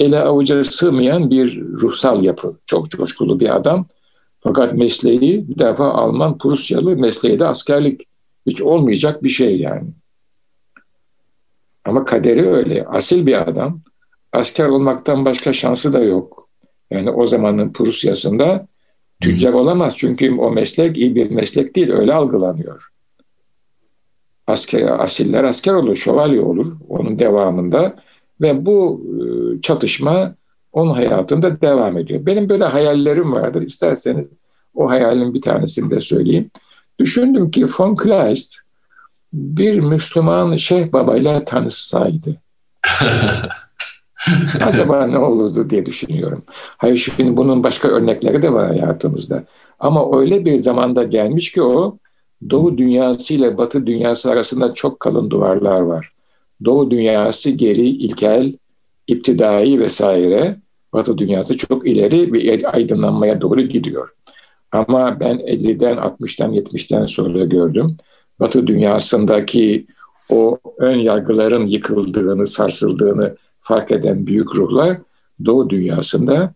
Ele 0.00 0.20
avuca 0.20 0.64
sığmayan 0.64 1.30
bir 1.30 1.60
ruhsal 1.60 2.24
yapı. 2.24 2.56
Çok 2.66 2.90
coşkulu 2.90 3.40
bir 3.40 3.56
adam. 3.56 3.86
Fakat 4.40 4.74
mesleği 4.74 5.48
bir 5.48 5.58
defa 5.58 5.90
Alman 5.90 6.38
Prusyalı 6.38 6.96
mesleği 6.96 7.38
de 7.38 7.46
askerlik. 7.46 8.06
Hiç 8.46 8.62
olmayacak 8.62 9.22
bir 9.22 9.28
şey 9.28 9.60
yani. 9.60 9.88
Ama 11.84 12.04
kaderi 12.04 12.48
öyle. 12.48 12.86
Asil 12.86 13.26
bir 13.26 13.48
adam. 13.48 13.80
Asker 14.32 14.66
olmaktan 14.66 15.24
başka 15.24 15.52
şansı 15.52 15.92
da 15.92 15.98
yok. 15.98 16.33
Yani 16.94 17.10
o 17.10 17.26
zamanın 17.26 17.72
Prusya'sında 17.72 18.66
tüccar 19.22 19.52
olamaz. 19.52 19.98
Çünkü 19.98 20.34
o 20.34 20.50
meslek 20.50 20.96
iyi 20.96 21.14
bir 21.14 21.30
meslek 21.30 21.76
değil. 21.76 21.90
Öyle 21.90 22.14
algılanıyor. 22.14 22.88
Asker, 24.46 25.00
asiller 25.04 25.44
asker 25.44 25.72
olur, 25.72 25.96
şövalye 25.96 26.40
olur 26.40 26.76
onun 26.88 27.18
devamında. 27.18 27.96
Ve 28.40 28.66
bu 28.66 29.02
e, 29.20 29.60
çatışma 29.60 30.34
onun 30.72 30.94
hayatında 30.94 31.60
devam 31.60 31.98
ediyor. 31.98 32.26
Benim 32.26 32.48
böyle 32.48 32.64
hayallerim 32.64 33.32
vardır. 33.32 33.62
İsterseniz 33.62 34.26
o 34.74 34.90
hayalin 34.90 35.34
bir 35.34 35.42
tanesini 35.42 35.90
de 35.90 36.00
söyleyeyim. 36.00 36.50
Düşündüm 36.98 37.50
ki 37.50 37.66
von 37.78 37.96
Kleist 37.96 38.56
bir 39.32 39.80
Müslüman 39.80 40.56
Şeyh 40.56 40.92
Baba'yla 40.92 41.44
tanışsaydı. 41.44 42.36
Acaba 44.60 45.06
ne 45.06 45.18
olurdu 45.18 45.70
diye 45.70 45.86
düşünüyorum. 45.86 46.42
Hayır 46.78 46.96
şimdi 46.96 47.36
bunun 47.36 47.64
başka 47.64 47.88
örnekleri 47.88 48.42
de 48.42 48.52
var 48.52 48.66
hayatımızda. 48.66 49.44
Ama 49.80 50.20
öyle 50.20 50.44
bir 50.44 50.58
zamanda 50.58 51.02
gelmiş 51.02 51.52
ki 51.52 51.62
o 51.62 51.98
Doğu 52.50 52.78
dünyası 52.78 53.34
ile 53.34 53.58
Batı 53.58 53.86
dünyası 53.86 54.30
arasında 54.30 54.74
çok 54.74 55.00
kalın 55.00 55.30
duvarlar 55.30 55.80
var. 55.80 56.08
Doğu 56.64 56.90
dünyası 56.90 57.50
geri, 57.50 57.88
ilkel, 57.88 58.52
iptidai 59.06 59.80
vesaire. 59.80 60.56
Batı 60.92 61.18
dünyası 61.18 61.56
çok 61.56 61.88
ileri 61.88 62.32
bir 62.32 62.74
aydınlanmaya 62.74 63.40
doğru 63.40 63.60
gidiyor. 63.60 64.08
Ama 64.72 65.20
ben 65.20 65.36
50'den, 65.36 65.96
60'tan, 65.96 66.54
70'ten 66.54 67.04
sonra 67.06 67.44
gördüm. 67.44 67.96
Batı 68.40 68.66
dünyasındaki 68.66 69.86
o 70.30 70.58
ön 70.78 70.96
yargıların 70.96 71.66
yıkıldığını, 71.66 72.46
sarsıldığını 72.46 73.36
fark 73.64 73.92
eden 73.92 74.26
büyük 74.26 74.54
ruhlar 74.56 74.98
Doğu 75.44 75.70
dünyasında 75.70 76.54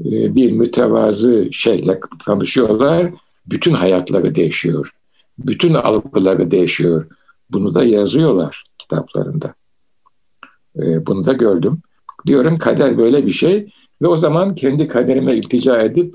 e, 0.00 0.34
bir 0.34 0.52
mütevazı 0.52 1.48
şeyle 1.52 2.00
tanışıyorlar. 2.24 3.12
Bütün 3.46 3.74
hayatları 3.74 4.34
değişiyor. 4.34 4.90
Bütün 5.38 5.74
algıları 5.74 6.50
değişiyor. 6.50 7.06
Bunu 7.50 7.74
da 7.74 7.84
yazıyorlar 7.84 8.64
kitaplarında. 8.78 9.54
E, 10.76 11.06
bunu 11.06 11.26
da 11.26 11.32
gördüm. 11.32 11.82
Diyorum 12.26 12.58
kader 12.58 12.98
böyle 12.98 13.26
bir 13.26 13.32
şey 13.32 13.72
ve 14.02 14.06
o 14.06 14.16
zaman 14.16 14.54
kendi 14.54 14.86
kaderime 14.86 15.36
iltica 15.36 15.82
edip 15.82 16.14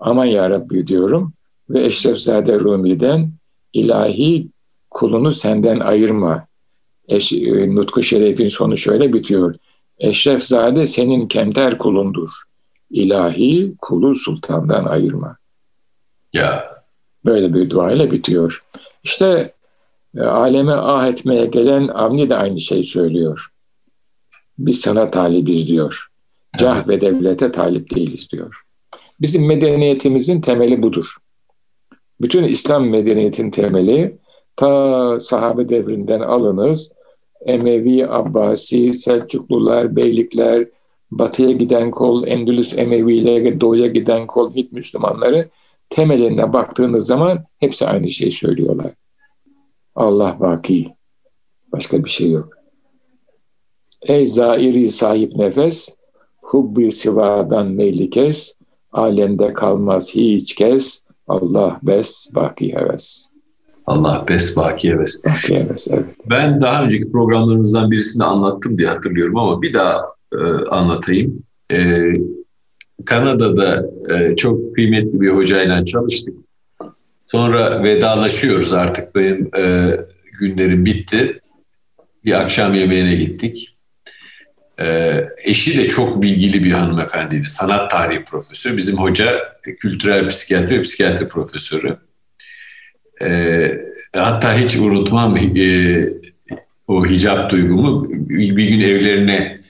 aman 0.00 0.24
ya 0.24 0.50
Rabbi 0.50 0.86
diyorum 0.86 1.32
ve 1.70 1.84
Eşrefzade 1.84 2.60
Rumi'den 2.60 3.30
ilahi 3.72 4.48
kulunu 4.90 5.32
senden 5.32 5.80
ayırma. 5.80 6.46
Eş, 7.08 7.32
e, 7.32 7.74
Nutku 7.74 8.02
Şerif'in 8.02 8.48
sonu 8.48 8.76
şöyle 8.76 9.12
bitiyor. 9.12 9.54
Eşrefzade 9.98 10.86
senin 10.86 11.28
kemter 11.28 11.78
kulundur. 11.78 12.30
ilahi 12.90 13.74
kulu 13.80 14.14
sultandan 14.14 14.84
ayırma. 14.84 15.36
Ya. 16.32 16.74
Böyle 17.24 17.54
bir 17.54 17.70
dua 17.70 17.92
ile 17.92 18.10
bitiyor. 18.10 18.64
İşte 19.04 19.54
e, 20.16 20.20
aleme 20.20 20.72
ah 20.72 21.06
etmeye 21.06 21.46
gelen 21.46 21.88
Avni 21.88 22.28
de 22.28 22.36
aynı 22.36 22.60
şey 22.60 22.84
söylüyor. 22.84 23.46
Biz 24.58 24.80
sana 24.80 25.10
talibiz 25.10 25.68
diyor. 25.68 26.08
Cah 26.58 26.88
ve 26.88 27.00
devlete 27.00 27.50
talip 27.50 27.94
değiliz 27.94 28.30
diyor. 28.32 28.60
Bizim 29.20 29.46
medeniyetimizin 29.46 30.40
temeli 30.40 30.82
budur. 30.82 31.16
Bütün 32.20 32.44
İslam 32.44 32.88
medeniyetin 32.88 33.50
temeli 33.50 34.18
ta 34.56 35.20
sahabe 35.20 35.68
devrinden 35.68 36.20
alınız. 36.20 36.92
Emevi, 37.44 38.06
Abbasi, 38.06 38.94
Selçuklular, 38.94 39.96
Beylikler, 39.96 40.68
batıya 41.10 41.52
giden 41.52 41.90
kol, 41.90 42.26
Endülüs 42.26 42.78
Emevileri, 42.78 43.60
doğuya 43.60 43.86
giden 43.86 44.26
kol, 44.26 44.54
Hint 44.54 44.72
Müslümanları 44.72 45.48
temeline 45.90 46.52
baktığınız 46.52 47.06
zaman 47.06 47.44
hepsi 47.58 47.86
aynı 47.86 48.10
şeyi 48.10 48.32
söylüyorlar. 48.32 48.92
Allah 49.94 50.36
vaki. 50.40 50.94
Başka 51.72 52.04
bir 52.04 52.10
şey 52.10 52.30
yok. 52.30 52.48
Ey 54.02 54.26
zairi 54.26 54.90
sahip 54.90 55.36
nefes, 55.36 55.96
hubbi 56.42 56.90
sivadan 56.90 57.66
meyli 57.66 58.10
kes, 58.10 58.56
alemde 58.92 59.52
kalmaz 59.52 60.14
hiç 60.14 60.54
kes, 60.54 61.04
Allah 61.28 61.80
bes 61.82 62.28
baki 62.34 62.74
heves. 62.74 63.33
Allah 63.86 64.24
bes 64.28 64.56
baki 64.56 64.90
heves. 64.90 65.24
Baki 65.24 65.56
heves, 65.56 65.88
evet. 65.90 66.04
Ben 66.26 66.60
daha 66.60 66.84
önceki 66.84 67.12
programlarımızdan 67.12 67.90
birisinde 67.90 68.24
anlattım 68.24 68.78
diye 68.78 68.88
hatırlıyorum 68.88 69.36
ama 69.36 69.62
bir 69.62 69.72
daha 69.72 70.00
e, 70.32 70.44
anlatayım. 70.70 71.42
E, 71.72 71.96
Kanada'da 73.04 73.82
e, 74.14 74.36
çok 74.36 74.74
kıymetli 74.74 75.20
bir 75.20 75.30
hocayla 75.30 75.84
çalıştık. 75.84 76.34
Sonra 77.26 77.82
vedalaşıyoruz 77.82 78.72
artık 78.72 79.14
benim 79.14 79.50
e, 79.56 79.90
günlerim 80.40 80.84
bitti. 80.84 81.40
Bir 82.24 82.40
akşam 82.40 82.74
yemeğine 82.74 83.14
gittik. 83.14 83.76
E, 84.80 85.12
eşi 85.44 85.78
de 85.78 85.88
çok 85.88 86.22
bilgili 86.22 86.64
bir 86.64 86.72
hanımefendiydi. 86.72 87.48
Sanat 87.48 87.90
tarihi 87.90 88.24
profesörü. 88.24 88.76
Bizim 88.76 88.98
hoca 88.98 89.58
kültürel 89.80 90.28
psikiyatri 90.28 90.78
ve 90.78 90.82
psikiyatri 90.82 91.28
profesörü. 91.28 91.96
E, 93.22 93.70
hatta 94.16 94.54
hiç 94.54 94.76
unutmam 94.76 95.36
e, 95.36 96.08
o 96.86 97.06
hicap 97.06 97.50
duygumu. 97.50 98.06
Bir 98.10 98.68
gün 98.68 98.80
evlerine 98.80 99.60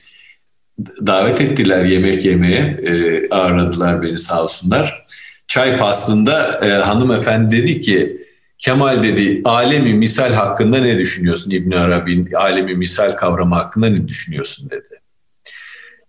davet 1.06 1.40
ettiler 1.40 1.84
yemek 1.84 2.24
yemeye. 2.24 2.60
E, 2.60 3.24
ağırladılar 3.30 4.02
beni 4.02 4.18
sağ 4.18 4.42
olsunlar. 4.42 5.06
Çay 5.48 5.76
faslında 5.76 6.60
e, 6.66 6.68
hanımefendi 6.68 7.56
dedi 7.56 7.80
ki 7.80 8.24
Kemal 8.64 9.02
dedi 9.02 9.40
alemi 9.44 9.94
misal 9.94 10.32
hakkında 10.32 10.78
ne 10.78 10.98
düşünüyorsun 10.98 11.50
İbn 11.50 11.72
Arabi'nin 11.72 12.32
alemi 12.32 12.74
misal 12.74 13.16
kavramı 13.16 13.54
hakkında 13.54 13.88
ne 13.88 14.08
düşünüyorsun 14.08 14.70
dedi. 14.70 15.00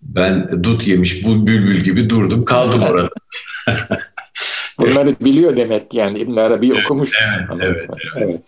Ben 0.02 0.64
dut 0.64 0.88
yemiş 0.88 1.24
bu 1.24 1.48
bülbül 1.48 1.78
gibi 1.78 2.10
durdum 2.10 2.46
kaldım 2.46 2.84
orada. 2.84 3.10
Bunları 4.80 5.16
biliyor 5.20 5.56
demek 5.56 5.94
yani 5.94 6.20
İbn 6.20 6.36
Arabi 6.38 6.74
okumuş. 6.74 7.12
Evet, 7.30 7.62
evet, 7.62 7.90
evet, 7.90 8.00
evet. 8.18 8.46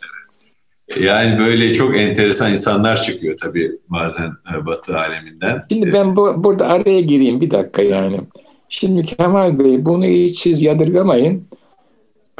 Yani 0.99 1.39
böyle 1.39 1.73
çok 1.73 1.97
enteresan 1.97 2.51
insanlar 2.51 3.01
çıkıyor 3.01 3.37
tabii 3.37 3.71
bazen 3.89 4.31
e, 4.55 4.65
Batı 4.65 4.97
aleminden. 4.99 5.65
Şimdi 5.71 5.93
ben 5.93 6.15
bu, 6.15 6.43
burada 6.43 6.67
araya 6.67 7.01
gireyim 7.01 7.41
bir 7.41 7.51
dakika 7.51 7.81
yani. 7.81 8.21
Şimdi 8.69 9.05
Kemal 9.05 9.59
Bey 9.59 9.85
bunu 9.85 10.05
hiç 10.05 10.39
siz 10.39 10.61
yadırgamayın. 10.61 11.47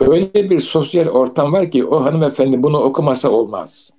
Öyle 0.01 0.49
bir 0.49 0.59
sosyal 0.59 1.07
ortam 1.07 1.53
var 1.53 1.71
ki 1.71 1.85
o 1.85 2.05
hanımefendi 2.05 2.63
bunu 2.63 2.79
okumasa 2.79 3.29
olmaz. 3.29 3.91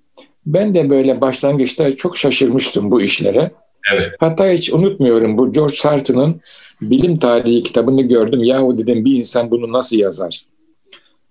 Ben 0.46 0.74
de 0.74 0.90
böyle 0.90 1.20
başlangıçta 1.20 1.96
çok 1.96 2.18
şaşırmıştım 2.18 2.90
bu 2.90 3.00
işlere. 3.02 3.50
Evet. 3.94 4.10
Hatta 4.20 4.50
hiç 4.50 4.72
unutmuyorum 4.72 5.38
bu 5.38 5.52
George 5.52 5.74
Sartre'ın 5.74 6.40
bilim 6.82 7.18
tarihi 7.18 7.62
kitabını 7.62 8.02
gördüm. 8.02 8.44
Yahu 8.44 8.78
dedim 8.78 9.04
bir 9.04 9.16
insan 9.16 9.50
bunu 9.50 9.72
nasıl 9.72 9.96
yazar? 9.96 10.42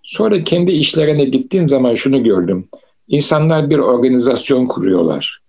Sonra 0.03 0.43
kendi 0.43 0.71
işlerine 0.71 1.25
gittiğim 1.25 1.69
zaman 1.69 1.95
şunu 1.95 2.23
gördüm. 2.23 2.67
İnsanlar 3.07 3.69
bir 3.69 3.77
organizasyon 3.77 4.67
kuruyorlar. 4.67 5.41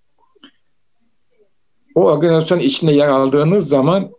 O 1.95 2.01
organizasyon 2.01 2.59
içinde 2.59 2.93
yer 2.93 3.09
aldığınız 3.09 3.69
zaman 3.69 4.11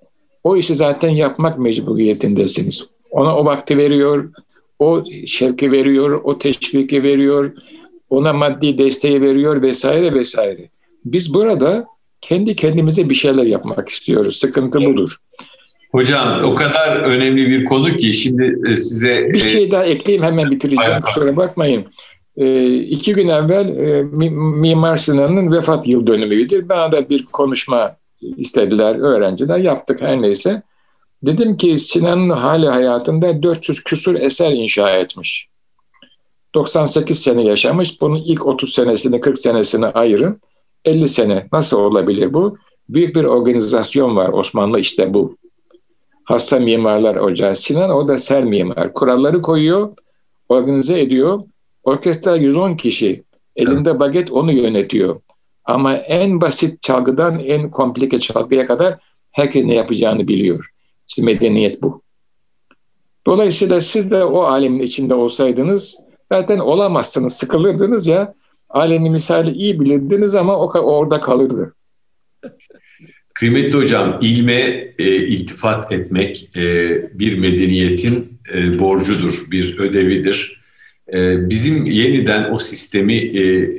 o 0.43 0.57
işi 0.57 0.75
zaten 0.75 1.09
yapmak 1.09 1.59
mecburiyetindesiniz. 1.59 2.89
Ona 3.11 3.37
o 3.37 3.45
vakti 3.45 3.77
veriyor, 3.77 4.31
o 4.79 5.03
şevki 5.25 5.71
veriyor, 5.71 6.21
o 6.23 6.37
teşviki 6.39 7.03
veriyor, 7.03 7.51
ona 8.09 8.33
maddi 8.33 8.77
desteği 8.77 9.21
veriyor 9.21 9.61
vesaire 9.61 10.13
vesaire. 10.13 10.69
Biz 11.05 11.33
burada 11.33 11.87
kendi 12.21 12.55
kendimize 12.55 13.09
bir 13.09 13.15
şeyler 13.15 13.45
yapmak 13.45 13.89
istiyoruz. 13.89 14.37
Sıkıntı 14.37 14.79
budur. 14.79 15.17
Hocam 15.91 16.43
o 16.43 16.55
kadar 16.55 16.97
önemli 16.97 17.49
bir 17.49 17.65
konu 17.65 17.95
ki 17.95 18.13
şimdi 18.13 18.55
e, 18.69 18.73
size... 18.73 19.33
Bir 19.33 19.49
şey 19.49 19.71
daha 19.71 19.85
ekleyeyim 19.85 20.23
hemen 20.23 20.51
bitireceğim 20.51 21.01
kusura 21.01 21.37
bakmayın. 21.37 21.85
E, 22.37 22.75
iki 22.75 23.13
gün 23.13 23.27
evvel 23.27 23.77
e, 23.77 24.03
Mimar 24.33 24.97
Sinan'ın 24.97 25.51
vefat 25.51 25.87
yıl 25.87 26.07
dönümüydü. 26.07 26.69
Bana 26.69 26.91
da 26.91 27.09
bir 27.09 27.25
konuşma 27.25 27.95
istediler 28.21 28.95
öğrenciler 28.95 29.57
yaptık 29.57 30.01
her 30.01 30.21
neyse. 30.21 30.61
Dedim 31.23 31.57
ki 31.57 31.79
Sinan'ın 31.79 32.29
hali 32.29 32.67
hayatında 32.67 33.43
400 33.43 33.83
küsur 33.83 34.15
eser 34.15 34.51
inşa 34.51 34.89
etmiş. 34.89 35.49
98 36.55 37.19
sene 37.19 37.43
yaşamış. 37.43 38.01
Bunun 38.01 38.15
ilk 38.25 38.45
30 38.45 38.73
senesini 38.73 39.19
40 39.19 39.39
senesini 39.39 39.85
ayırın. 39.85 40.41
50 40.85 41.07
sene 41.07 41.47
nasıl 41.51 41.79
olabilir 41.79 42.33
bu? 42.33 42.57
Büyük 42.89 43.15
bir 43.15 43.23
organizasyon 43.23 44.15
var 44.15 44.29
Osmanlı 44.29 44.79
işte 44.79 45.13
bu. 45.13 45.37
Hassa 46.29 46.59
Mimarlar 46.59 47.15
Ocağı. 47.15 47.55
Sinan 47.55 47.89
o 47.89 48.07
da 48.07 48.17
ser 48.17 48.43
mimar. 48.43 48.93
Kuralları 48.93 49.41
koyuyor, 49.41 49.93
organize 50.49 51.01
ediyor. 51.01 51.41
Orkestra 51.83 52.35
110 52.35 52.75
kişi. 52.75 53.23
Elinde 53.55 53.99
baget 53.99 54.31
onu 54.31 54.51
yönetiyor. 54.51 55.21
Ama 55.65 55.95
en 55.95 56.41
basit 56.41 56.81
çalgıdan 56.81 57.39
en 57.39 57.71
komplike 57.71 58.19
çalgıya 58.19 58.65
kadar 58.65 58.97
herkes 59.31 59.65
ne 59.65 59.73
yapacağını 59.75 60.27
biliyor. 60.27 60.69
İşte 61.09 61.23
medeniyet 61.23 61.81
bu. 61.81 62.01
Dolayısıyla 63.27 63.81
siz 63.81 64.11
de 64.11 64.23
o 64.23 64.41
alemin 64.41 64.81
içinde 64.83 65.13
olsaydınız 65.13 65.99
zaten 66.29 66.59
olamazsınız, 66.59 67.33
sıkılırdınız 67.33 68.07
ya. 68.07 68.33
Alemin 68.69 69.11
misali 69.11 69.51
iyi 69.51 69.79
bilirdiniz 69.79 70.35
ama 70.35 70.57
o 70.57 70.79
orada 70.79 71.19
kalırdı. 71.19 71.75
Kıymetli 73.39 73.77
hocam, 73.77 74.19
ilme 74.21 74.53
e, 74.99 75.15
iltifat 75.15 75.91
etmek 75.91 76.57
e, 76.57 76.89
bir 77.19 77.37
medeniyetin 77.37 78.39
e, 78.53 78.79
borcudur, 78.79 79.45
bir 79.51 79.79
ödevidir. 79.79 80.61
E, 81.13 81.49
bizim 81.49 81.85
yeniden 81.85 82.51
o 82.51 82.59
sistemi 82.59 83.15
e, 83.15 83.69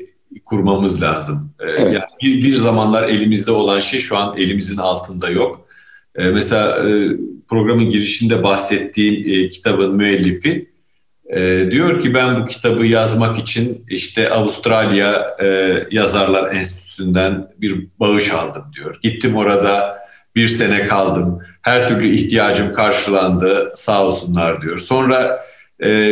kurmamız 0.45 1.03
lazım. 1.03 1.51
Ee, 1.61 1.65
evet. 1.65 1.95
Yani 1.95 2.05
bir, 2.23 2.43
bir 2.43 2.55
zamanlar 2.55 3.09
elimizde 3.09 3.51
olan 3.51 3.81
şey 3.81 4.01
şu 4.01 4.17
an 4.17 4.37
elimizin 4.39 4.77
altında 4.77 5.31
yok. 5.31 5.67
Ee, 6.17 6.29
mesela 6.29 6.89
e, 6.89 7.11
programın 7.49 7.91
girişinde 7.91 8.43
bahsettiğim 8.43 9.33
e, 9.33 9.49
kitabın 9.49 9.97
müellifi 9.97 10.70
e, 11.35 11.71
diyor 11.71 12.03
ki 12.03 12.15
ben 12.15 12.37
bu 12.37 12.45
kitabı 12.45 12.87
yazmak 12.87 13.39
için 13.39 13.85
işte 13.89 14.31
Avustralya 14.31 15.37
Yazarlar 15.91 16.55
Enstitüsü'nden 16.55 17.49
bir 17.59 17.87
bağış 18.01 18.31
aldım 18.31 18.65
diyor. 18.77 18.99
Gittim 19.03 19.37
orada 19.37 19.99
bir 20.37 20.49
sene 20.49 20.85
kaldım. 20.85 21.39
Her 21.63 21.89
türlü 21.89 22.09
ihtiyacım 22.09 22.75
karşılandı 22.75 23.73
sağ 23.75 24.05
olsunlar 24.05 24.63
diyor. 24.63 24.79
Sonra 24.79 25.45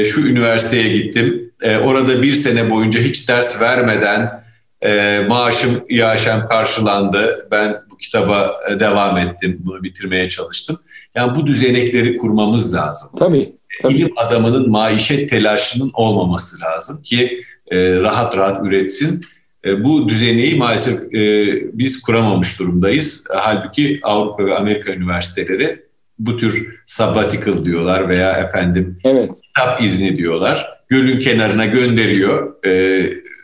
şu 0.05 0.21
üniversiteye 0.27 0.89
gittim 0.97 1.49
e, 1.63 1.79
orada 1.79 2.23
bir 2.23 2.33
sene 2.33 2.71
boyunca 2.71 3.01
hiç 3.01 3.29
ders 3.29 3.61
vermeden 3.61 4.45
e, 4.83 5.21
maaşım, 5.29 5.85
iaşem 5.89 6.47
karşılandı. 6.47 7.49
Ben 7.51 7.83
bu 7.91 7.97
kitaba 7.97 8.57
e, 8.71 8.81
devam 8.81 9.17
ettim, 9.17 9.59
bunu 9.61 9.83
bitirmeye 9.83 10.29
çalıştım. 10.29 10.79
Yani 11.15 11.35
bu 11.35 11.47
düzenekleri 11.47 12.17
kurmamız 12.17 12.75
lazım. 12.75 13.11
Tabii. 13.19 13.58
Tabii. 13.83 13.95
İlim 13.95 14.13
adamının 14.17 14.71
maişet 14.71 15.31
telaşının 15.31 15.91
olmaması 15.95 16.61
lazım 16.61 17.03
ki 17.03 17.43
e, 17.71 17.97
rahat 17.97 18.37
rahat 18.37 18.67
üretsin. 18.67 19.25
E, 19.65 19.85
bu 19.85 20.09
düzeneyi 20.09 20.57
maalesef 20.57 21.15
e, 21.15 21.19
biz 21.79 22.03
kuramamış 22.03 22.59
durumdayız. 22.59 23.27
Halbuki 23.31 24.01
Avrupa 24.03 24.47
ve 24.47 24.57
Amerika 24.57 24.93
üniversiteleri 24.93 25.83
bu 26.19 26.37
tür 26.37 26.81
sabbatical 26.87 27.65
diyorlar 27.65 28.09
veya 28.09 28.33
efendim 28.33 28.99
evet. 29.05 29.31
kitap 29.43 29.83
izni 29.83 30.17
diyorlar 30.17 30.79
gölün 30.89 31.19
kenarına 31.19 31.67
gönderiyor 31.67 32.65
e, 32.67 32.71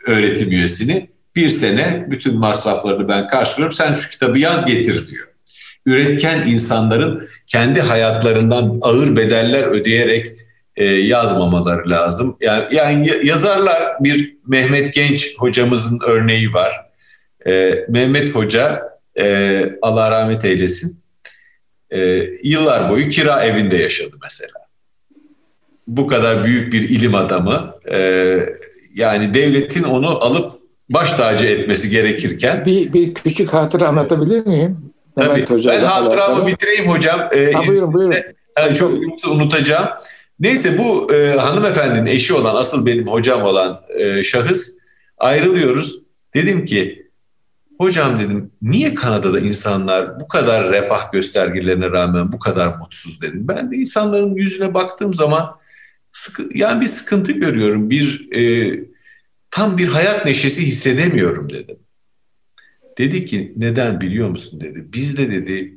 öğretim 0.07 0.51
üyesini. 0.51 1.09
Bir 1.35 1.49
sene 1.49 2.07
bütün 2.09 2.37
masraflarını 2.37 3.07
ben 3.07 3.27
karşılıyorum 3.27 3.75
sen 3.75 3.93
şu 3.93 4.09
kitabı 4.09 4.39
yaz 4.39 4.65
getir 4.65 5.07
diyor. 5.07 5.27
Üretken 5.85 6.47
insanların 6.47 7.27
kendi 7.47 7.81
hayatlarından 7.81 8.77
ağır 8.81 9.15
bedeller 9.15 9.63
ödeyerek 9.63 10.31
e, 10.75 10.85
yazmamaları 10.85 11.89
lazım. 11.89 12.37
Yani, 12.41 12.75
yani 12.75 13.11
yazarlar 13.23 13.83
bir 13.99 14.37
Mehmet 14.47 14.93
Genç 14.93 15.37
hocamızın 15.37 15.99
örneği 16.07 16.53
var. 16.53 16.73
E, 17.47 17.85
Mehmet 17.89 18.35
Hoca 18.35 18.81
e, 19.19 19.65
Allah 19.81 20.11
rahmet 20.11 20.45
eylesin 20.45 20.99
e, 21.91 21.99
yıllar 22.43 22.89
boyu 22.89 23.07
kira 23.07 23.43
evinde 23.43 23.77
yaşadı 23.77 24.15
mesela. 24.23 24.53
Bu 25.87 26.07
kadar 26.07 26.43
büyük 26.43 26.73
bir 26.73 26.89
ilim 26.89 27.15
adamı 27.15 27.75
e, 27.91 28.39
yani 28.95 29.33
devletin 29.33 29.83
onu 29.83 30.23
alıp 30.23 30.51
baş 30.89 31.13
tacı 31.13 31.45
etmesi 31.45 31.89
gerekirken. 31.89 32.65
Bir, 32.65 32.93
bir 32.93 33.13
küçük 33.13 33.53
hatıra 33.53 33.87
anlatabilir 33.87 34.45
miyim? 34.45 34.94
Tabii. 35.17 35.45
ben 35.67 35.79
hatıramı 35.79 36.47
bitireyim 36.47 36.85
hocam. 36.85 37.29
Ee, 37.35 37.51
ha, 37.51 37.61
buyurun 37.67 37.93
buyurun. 37.93 38.15
Yani 38.59 38.75
çok 38.75 39.03
yoksa 39.03 39.29
unutacağım. 39.31 39.89
Neyse 40.39 40.77
bu 40.77 41.13
e, 41.13 41.29
hanımefendinin 41.29 42.05
eşi 42.05 42.33
olan 42.33 42.55
asıl 42.55 42.85
benim 42.85 43.07
hocam 43.07 43.43
olan 43.43 43.81
e, 43.99 44.23
şahıs 44.23 44.77
ayrılıyoruz. 45.17 45.99
Dedim 46.33 46.65
ki 46.65 47.09
hocam 47.77 48.19
dedim 48.19 48.51
niye 48.61 48.95
Kanada'da 48.95 49.39
insanlar 49.39 50.19
bu 50.19 50.27
kadar 50.27 50.71
refah 50.71 51.11
göstergelerine 51.11 51.91
rağmen 51.91 52.31
bu 52.31 52.39
kadar 52.39 52.77
mutsuz 52.77 53.21
dedim. 53.21 53.47
Ben 53.47 53.71
de 53.71 53.75
insanların 53.75 54.35
yüzüne 54.35 54.73
baktığım 54.73 55.13
zaman 55.13 55.55
sıkı, 56.11 56.49
yani 56.53 56.81
bir 56.81 56.87
sıkıntı 56.87 57.31
görüyorum. 57.31 57.89
Bir 57.89 58.31
e, 58.31 58.73
tam 59.51 59.77
bir 59.77 59.87
hayat 59.87 60.25
neşesi 60.25 60.65
hissedemiyorum 60.65 61.49
dedim. 61.49 61.77
Dedi 62.97 63.25
ki 63.25 63.53
neden 63.55 64.01
biliyor 64.01 64.29
musun 64.29 64.61
dedi. 64.61 64.85
Bizde 64.93 65.31
dedi 65.31 65.73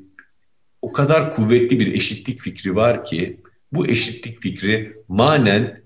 o 0.83 0.93
kadar 0.93 1.35
kuvvetli 1.35 1.81
bir 1.81 1.95
eşitlik 1.95 2.41
fikri 2.41 2.77
var 2.77 3.05
ki 3.05 3.41
bu 3.73 3.87
eşitlik 3.87 4.43
fikri 4.43 4.97
manen 5.09 5.83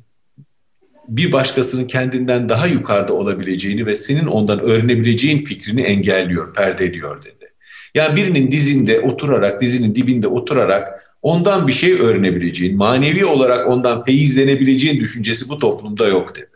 bir 1.08 1.32
başkasının 1.32 1.86
kendinden 1.86 2.48
daha 2.48 2.66
yukarıda 2.66 3.12
olabileceğini 3.12 3.86
ve 3.86 3.94
senin 3.94 4.26
ondan 4.26 4.60
öğrenebileceğin 4.60 5.44
fikrini 5.44 5.82
engelliyor, 5.82 6.54
perdeliyor 6.54 7.24
dedi. 7.24 7.52
Yani 7.94 8.16
birinin 8.16 8.50
dizinde 8.50 9.00
oturarak, 9.00 9.60
dizinin 9.60 9.94
dibinde 9.94 10.28
oturarak 10.28 11.16
ondan 11.22 11.66
bir 11.66 11.72
şey 11.72 11.92
öğrenebileceğin, 11.92 12.76
manevi 12.76 13.24
olarak 13.24 13.68
ondan 13.68 14.04
feyizlenebileceğin 14.04 15.00
düşüncesi 15.00 15.48
bu 15.48 15.58
toplumda 15.58 16.08
yok 16.08 16.36
dedi. 16.36 16.46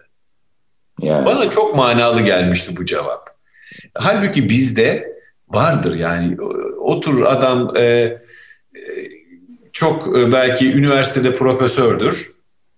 Yani. 1.03 1.27
Bana 1.27 1.51
çok 1.51 1.77
manalı 1.77 2.23
gelmişti 2.23 2.77
bu 2.77 2.85
cevap. 2.85 3.36
Halbuki 3.99 4.49
bizde 4.49 5.17
vardır 5.49 5.97
yani 5.97 6.37
otur 6.81 7.23
adam 7.23 7.77
e, 7.77 7.83
e, 7.83 8.19
çok 9.73 10.19
e, 10.19 10.33
belki 10.33 10.73
üniversitede 10.73 11.35
profesördür 11.35 12.33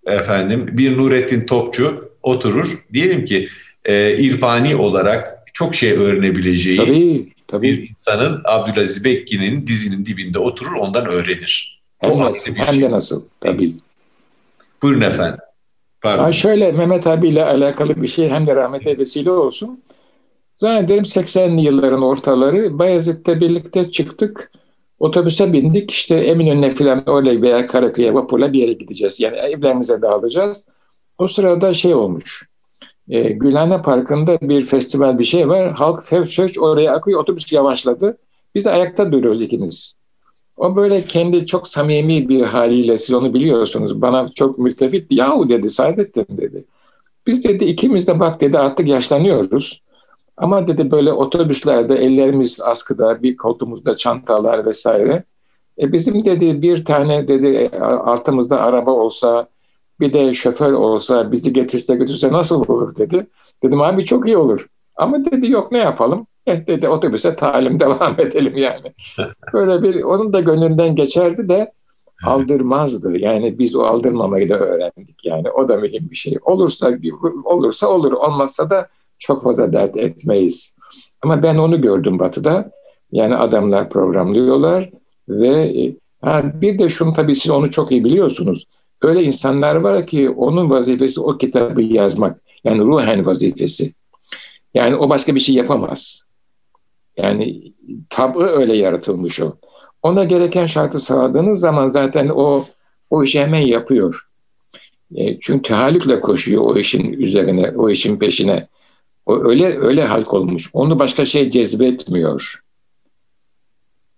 efendim 0.07 0.69
bir 0.73 0.99
Nurettin 0.99 1.41
Topçu 1.41 2.13
oturur 2.23 2.85
diyelim 2.93 3.25
ki 3.25 3.49
e, 3.85 4.17
irfani 4.17 4.77
olarak 4.77 5.39
çok 5.55 5.75
şey 5.75 5.93
öğrenebileceği 5.93 6.77
tabii, 6.77 7.33
tabii. 7.47 7.67
bir 7.67 7.89
insanın 7.91 8.43
Abdülaziz 8.45 9.05
Bekki'nin 9.05 9.67
dizinin 9.67 10.07
dibinde 10.07 10.39
oturur 10.39 10.73
ondan 10.73 11.07
öğrenir. 11.07 11.83
Hem, 11.99 12.11
o 12.11 12.21
nasıl, 12.21 12.55
hem 12.55 12.75
şey. 12.75 12.83
de 12.83 12.91
nasıl 12.91 13.25
tabii. 13.41 13.75
Buyurun 14.83 15.01
efendim. 15.01 15.41
Pardon. 16.03 16.23
Ha 16.23 16.33
şöyle 16.33 16.73
Mehmet 16.73 17.07
abiyle 17.07 17.45
alakalı 17.45 18.03
bir 18.03 18.09
şey 18.09 18.29
hem 18.29 18.47
de 18.47 18.57
rahmete 18.57 18.99
vesile 18.99 19.31
olsun. 19.31 19.83
Zannederim 20.59 21.05
80'li 21.05 21.61
yılların 21.61 22.03
ortaları 22.03 22.79
Bayezid'le 22.79 23.41
birlikte 23.41 23.91
çıktık. 23.91 24.51
Otobüse 24.99 25.53
bindik 25.53 25.91
işte 25.91 26.17
Eminönü'ne 26.17 26.71
falan 26.71 27.03
öyle 27.07 27.43
veya 27.43 27.67
Karaköy'e 27.67 28.15
vapurla 28.15 28.53
bir 28.53 28.59
yere 28.59 28.73
gideceğiz. 28.73 29.21
Yani 29.21 29.37
evlerimize 29.37 30.03
dağılacağız. 30.03 30.69
O 31.19 31.29
sırada 31.29 31.75
şey 31.75 31.95
olmuş. 31.95 32.49
E, 33.09 33.23
Gülhane 33.23 33.83
Parkı'nda 33.83 34.39
bir 34.41 34.63
festival 34.63 35.19
bir 35.19 35.25
şey 35.25 35.49
var. 35.49 35.73
Halk 35.73 36.03
fevşöç 36.03 36.59
oraya 36.59 36.95
akıyor. 36.95 37.21
Otobüs 37.21 37.53
yavaşladı. 37.53 38.19
Biz 38.55 38.65
de 38.65 38.71
ayakta 38.71 39.13
duruyoruz 39.13 39.41
ikimiz. 39.41 39.95
O 40.57 40.77
böyle 40.77 41.05
kendi 41.05 41.47
çok 41.47 41.69
samimi 41.69 42.29
bir 42.29 42.43
haliyle 42.43 42.99
siz 42.99 43.15
onu 43.15 43.35
biliyorsunuz. 43.35 44.03
Bana 44.03 44.33
çok 44.35 44.59
müttefik 44.59 45.13
yahu 45.13 45.49
dedi 45.49 45.71
Saadettin 45.71 46.27
dedi. 46.31 46.65
Biz 47.27 47.45
dedi 47.45 47.65
ikimiz 47.65 48.09
de 48.09 48.21
bak 48.21 48.41
dedi 48.41 48.59
artık 48.59 48.89
yaşlanıyoruz. 48.89 49.83
Ama 50.39 50.67
dedi 50.67 50.91
böyle 50.91 51.13
otobüslerde 51.13 51.97
ellerimiz 51.97 52.61
askıda, 52.61 53.23
bir 53.23 53.37
koltuğumuzda 53.37 53.97
çantalar 53.97 54.67
vesaire. 54.67 55.25
E 55.79 55.93
bizim 55.93 56.25
dedi 56.25 56.63
bir 56.63 56.85
tane 56.85 57.29
dedi 57.29 57.47
e, 57.47 57.79
altımızda 57.81 58.61
araba 58.61 58.91
olsa, 58.91 59.49
bir 60.01 60.13
de 60.13 60.35
şoför 60.35 60.73
olsa, 60.73 61.33
bizi 61.33 61.53
getirse 61.53 61.95
götürse 61.95 62.33
nasıl 62.33 62.65
olur 62.69 62.97
dedi. 62.97 63.27
Dedim 63.63 63.81
abi 63.81 64.05
çok 64.05 64.27
iyi 64.27 64.37
olur. 64.37 64.67
Ama 64.97 65.25
dedi 65.25 65.51
yok 65.51 65.73
ne 65.73 65.79
yapalım? 65.79 66.27
Eh 66.47 66.67
dedi 66.67 66.89
otobüse 66.89 67.37
talim 67.37 67.81
devam 67.81 68.21
edelim 68.21 68.57
yani. 68.57 68.93
Böyle 69.53 69.83
bir 69.83 70.03
onun 70.03 70.33
da 70.33 70.41
gönlünden 70.41 70.95
geçerdi 70.95 71.49
de 71.49 71.73
aldırmazdı. 72.25 73.19
Yani 73.19 73.59
biz 73.59 73.77
o 73.77 73.83
aldırmamayı 73.83 74.49
da 74.49 74.55
öğrendik. 74.55 75.25
Yani 75.25 75.51
o 75.51 75.69
da 75.69 75.77
mühim 75.77 76.11
bir 76.11 76.17
şey. 76.17 76.39
Olursa 76.43 76.91
olursa 77.45 77.89
olur, 77.89 78.13
olmazsa 78.13 78.71
da 78.71 78.89
çok 79.19 79.43
fazla 79.43 79.73
dert 79.73 79.97
etmeyiz. 79.97 80.77
Ama 81.23 81.43
ben 81.43 81.57
onu 81.57 81.81
gördüm 81.81 82.19
Batı'da. 82.19 82.71
Yani 83.13 83.37
adamlar 83.37 83.91
programlıyorlar 83.91 84.91
ve 85.29 85.49
e, 85.49 85.97
ha, 86.23 86.43
bir 86.55 86.79
de 86.79 86.89
şunu 86.89 87.13
tabii 87.13 87.35
siz 87.35 87.51
onu 87.51 87.71
çok 87.71 87.93
iyi 87.93 88.05
biliyorsunuz. 88.05 88.67
Öyle 89.03 89.23
insanlar 89.23 89.75
var 89.75 90.07
ki 90.07 90.31
onun 90.31 90.71
vazifesi 90.71 91.21
o 91.21 91.39
kitabı 91.39 91.83
yazmak. 91.83 92.39
Yani 92.65 92.81
ruhen 92.81 93.27
vazifesi. 93.27 93.93
Yani 94.75 94.97
o 94.97 95.09
başka 95.09 95.35
bir 95.35 95.41
şey 95.41 95.55
yapamaz. 95.55 96.25
Yani 97.17 97.73
tabi 98.11 98.39
öyle 98.39 98.77
yaratılmış 98.77 99.41
o. 99.41 99.53
Ona 100.03 100.25
gereken 100.25 100.67
şartı 100.67 101.01
sağladığınız 101.01 101.61
zaman 101.61 101.87
zaten 101.87 102.29
o 102.29 102.65
o 103.11 103.25
işi 103.25 103.41
hemen 103.41 103.61
yapıyor. 103.61 104.29
E, 105.15 105.41
çünkü 105.41 105.63
tahallükle 105.63 106.21
koşuyor 106.21 106.63
o 106.63 106.77
işin 106.79 107.13
üzerine, 107.13 107.73
o 107.77 107.91
işin 107.91 108.19
peşine. 108.19 108.69
O 109.29 109.49
öyle 109.49 109.79
öyle 109.79 110.05
halk 110.05 110.35
olmuş. 110.35 110.71
Onu 110.73 110.99
başka 110.99 111.25
şey 111.25 111.51
cezbetmiyor. 111.51 112.63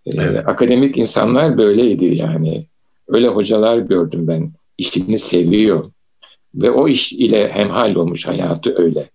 Ee, 0.06 0.10
evet. 0.16 0.48
Akademik 0.48 0.96
insanlar 0.96 1.58
böyleydi 1.58 2.04
yani. 2.04 2.66
Öyle 3.08 3.28
hocalar 3.28 3.78
gördüm 3.78 4.28
ben. 4.28 4.52
İşini 4.78 5.18
seviyor. 5.18 5.90
Ve 6.54 6.70
o 6.70 6.88
iş 6.88 7.12
ile 7.12 7.48
hemhal 7.48 7.94
olmuş 7.94 8.26
hayatı 8.26 8.74
öyle. 8.78 9.10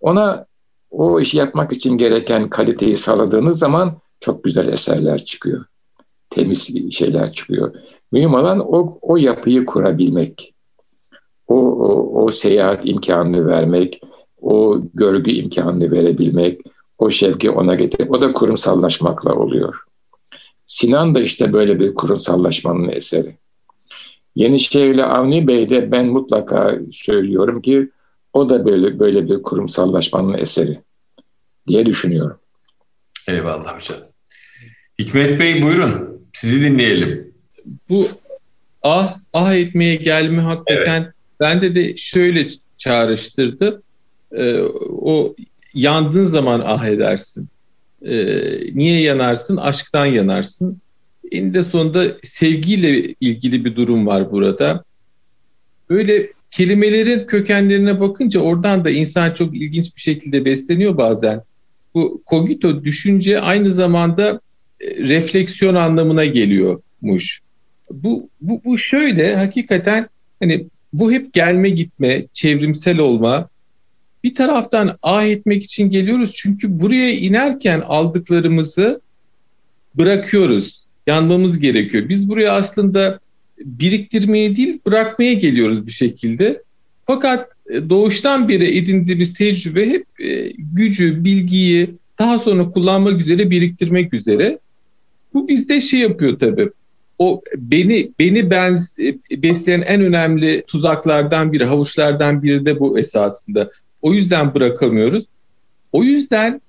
Ona 0.00 0.46
o 0.90 1.20
işi 1.20 1.38
yapmak 1.38 1.72
için 1.72 1.98
gereken 1.98 2.50
kaliteyi 2.50 2.96
sağladığınız 2.96 3.58
zaman 3.58 3.96
çok 4.20 4.44
güzel 4.44 4.68
eserler 4.68 5.24
çıkıyor. 5.24 5.64
Temiz 6.30 6.92
şeyler 6.92 7.32
çıkıyor. 7.32 7.74
Mühim 8.12 8.34
olan 8.34 8.60
o, 8.60 8.98
o 9.02 9.16
yapıyı 9.16 9.64
kurabilmek. 9.64 10.54
O, 11.48 11.56
o, 11.56 12.22
o 12.24 12.30
seyahat 12.30 12.80
imkanını 12.84 13.46
vermek, 13.46 14.00
o 14.42 14.82
görgü 14.94 15.30
imkanını 15.30 15.90
verebilmek, 15.90 16.60
o 16.98 17.10
şevki 17.10 17.50
ona 17.50 17.74
getirip, 17.74 18.10
o 18.10 18.20
da 18.20 18.32
kurumsallaşmakla 18.32 19.34
oluyor. 19.34 19.74
Sinan 20.64 21.14
da 21.14 21.20
işte 21.20 21.52
böyle 21.52 21.80
bir 21.80 21.94
kurumsallaşmanın 21.94 22.88
eseri. 22.88 23.36
Yenişehirli 24.36 25.04
Avni 25.04 25.46
Bey 25.46 25.68
de 25.68 25.92
ben 25.92 26.06
mutlaka 26.06 26.78
söylüyorum 26.92 27.62
ki 27.62 27.88
o 28.32 28.48
da 28.48 28.66
böyle 28.66 28.98
böyle 28.98 29.28
bir 29.28 29.42
kurumsallaşmanın 29.42 30.34
eseri 30.34 30.80
diye 31.66 31.86
düşünüyorum. 31.86 32.38
Eyvallah 33.28 33.76
hocam. 33.76 33.98
Hikmet 34.98 35.40
Bey 35.40 35.62
buyurun. 35.62 36.22
Sizi 36.32 36.70
dinleyelim. 36.70 37.34
Bu 37.88 38.06
ah 38.82 39.16
ah 39.32 39.54
etmeye 39.54 39.96
gelme 39.96 40.42
hakikaten 40.42 41.02
evet. 41.02 41.12
bende 41.40 41.74
de 41.74 41.96
şöyle 41.96 42.48
çağrıştırdı 42.76 43.82
e, 44.36 44.60
o 44.88 45.34
yandığın 45.74 46.24
zaman 46.24 46.62
ah 46.66 46.84
edersin. 46.84 47.48
E, 48.02 48.14
niye 48.74 49.00
yanarsın? 49.00 49.56
Aşktan 49.56 50.06
yanarsın. 50.06 50.80
Eninde 51.32 51.62
sonunda 51.62 52.04
sevgiyle 52.22 53.14
ilgili 53.20 53.64
bir 53.64 53.76
durum 53.76 54.06
var 54.06 54.32
burada. 54.32 54.84
Böyle 55.90 56.32
kelimelerin 56.50 57.26
kökenlerine 57.26 58.00
bakınca 58.00 58.40
oradan 58.40 58.84
da 58.84 58.90
insan 58.90 59.34
çok 59.34 59.56
ilginç 59.56 59.96
bir 59.96 60.00
şekilde 60.00 60.44
besleniyor 60.44 60.96
bazen. 60.96 61.42
Bu 61.94 62.22
cogito 62.30 62.84
düşünce 62.84 63.40
aynı 63.40 63.70
zamanda 63.70 64.40
e, 64.80 64.90
refleksiyon 64.90 65.74
anlamına 65.74 66.24
geliyormuş. 66.24 67.40
Bu, 67.90 68.28
bu, 68.40 68.64
bu 68.64 68.78
şöyle 68.78 69.36
hakikaten 69.36 70.08
hani 70.40 70.66
bu 70.92 71.12
hep 71.12 71.32
gelme 71.32 71.70
gitme, 71.70 72.26
çevrimsel 72.32 72.98
olma, 72.98 73.48
bir 74.24 74.34
taraftan 74.34 74.96
ah 75.02 75.24
etmek 75.24 75.64
için 75.64 75.90
geliyoruz 75.90 76.32
çünkü 76.34 76.80
buraya 76.80 77.12
inerken 77.12 77.80
aldıklarımızı 77.80 79.00
bırakıyoruz. 79.94 80.82
yanmamız 81.06 81.58
gerekiyor. 81.58 82.08
Biz 82.08 82.28
buraya 82.28 82.52
aslında 82.52 83.20
biriktirmeye 83.58 84.56
değil 84.56 84.78
bırakmaya 84.86 85.32
geliyoruz 85.32 85.86
bir 85.86 85.92
şekilde. 85.92 86.62
Fakat 87.04 87.48
e, 87.70 87.90
doğuştan 87.90 88.48
beri 88.48 88.78
edindiğimiz 88.78 89.34
tecrübe 89.34 89.90
hep 89.90 90.06
e, 90.20 90.52
gücü, 90.58 91.24
bilgiyi 91.24 91.90
daha 92.18 92.38
sonra 92.38 92.70
kullanmak 92.70 93.20
üzere 93.20 93.50
biriktirmek 93.50 94.14
üzere. 94.14 94.58
Bu 95.34 95.48
bizde 95.48 95.80
şey 95.80 96.00
yapıyor 96.00 96.38
tabii. 96.38 96.70
O 97.18 97.40
beni 97.56 98.10
beni 98.18 98.50
ben 98.50 98.78
e, 99.32 99.42
besleyen 99.42 99.80
en 99.80 100.00
önemli 100.00 100.64
tuzaklardan 100.66 101.52
biri, 101.52 101.64
havuçlardan 101.64 102.42
biri 102.42 102.66
de 102.66 102.80
bu 102.80 102.98
esasında. 102.98 103.70
O 104.02 104.14
yüzden 104.14 104.54
bırakamıyoruz. 104.54 105.24
O 105.92 106.02
yüzden 106.04 106.60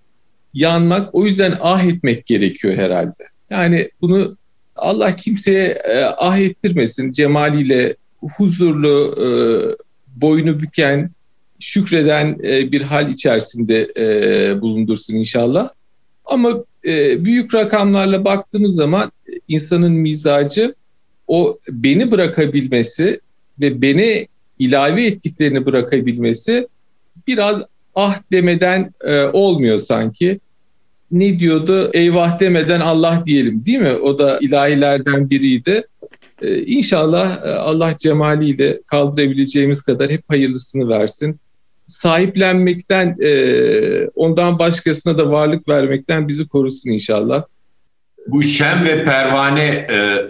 yanmak, 0.54 1.16
o 1.16 1.26
yüzden 1.26 1.58
ah 1.62 1.84
etmek 1.84 2.26
gerekiyor 2.26 2.74
herhalde. 2.74 3.24
Yani 3.50 3.90
bunu 4.02 4.38
Allah 4.76 5.16
kimseye 5.16 5.68
e, 5.68 6.04
ah 6.04 6.38
ettirmesin. 6.38 7.12
Cemaliyle 7.12 7.96
huzurlu, 8.38 9.16
e, 9.18 9.28
boynu 10.22 10.62
büken, 10.62 11.12
şükreden 11.60 12.38
e, 12.44 12.72
bir 12.72 12.82
hal 12.82 13.10
içerisinde 13.10 13.92
e, 13.98 14.62
bulundursun 14.62 15.14
inşallah. 15.14 15.70
Ama 16.26 16.64
e, 16.86 17.26
büyük 17.26 17.54
rakamlarla 17.54 18.26
baktığımız 18.26 18.76
zaman 18.76 19.12
insanın 19.48 19.94
mizacı 19.94 20.76
o 21.28 21.60
beni 21.70 22.12
bırakabilmesi 22.12 23.20
ve 23.60 23.82
beni 23.82 24.28
ilave 24.60 25.06
ettiklerini 25.06 25.66
bırakabilmesi 25.66 26.68
biraz 27.28 27.62
ah 27.96 28.20
demeden 28.32 28.94
e, 29.04 29.24
olmuyor 29.24 29.80
sanki. 29.80 30.40
Ne 31.12 31.40
diyordu? 31.40 31.90
Eyvah 31.94 32.40
demeden 32.40 32.80
Allah 32.80 33.24
diyelim 33.26 33.66
değil 33.66 33.80
mi? 33.80 33.94
O 33.94 34.20
da 34.20 34.38
ilahilerden 34.42 35.30
biriydi. 35.30 35.84
Ee, 36.42 36.58
inşallah 36.58 37.46
e, 37.46 37.50
Allah 37.50 37.98
cemaliyle 37.98 38.82
kaldırabileceğimiz 38.82 39.82
kadar 39.82 40.10
hep 40.10 40.22
hayırlısını 40.30 40.90
versin. 40.90 41.40
Sahiplenmekten, 41.86 43.18
e, 43.24 43.32
ondan 44.16 44.60
başkasına 44.60 45.18
da 45.18 45.32
varlık 45.32 45.70
vermekten 45.70 46.28
bizi 46.28 46.48
korusun 46.48 46.90
inşallah. 46.90 47.44
Bu 48.28 48.44
şem 48.44 48.86
ve 48.86 49.04
pervane 49.04 49.64
e, 49.66 50.26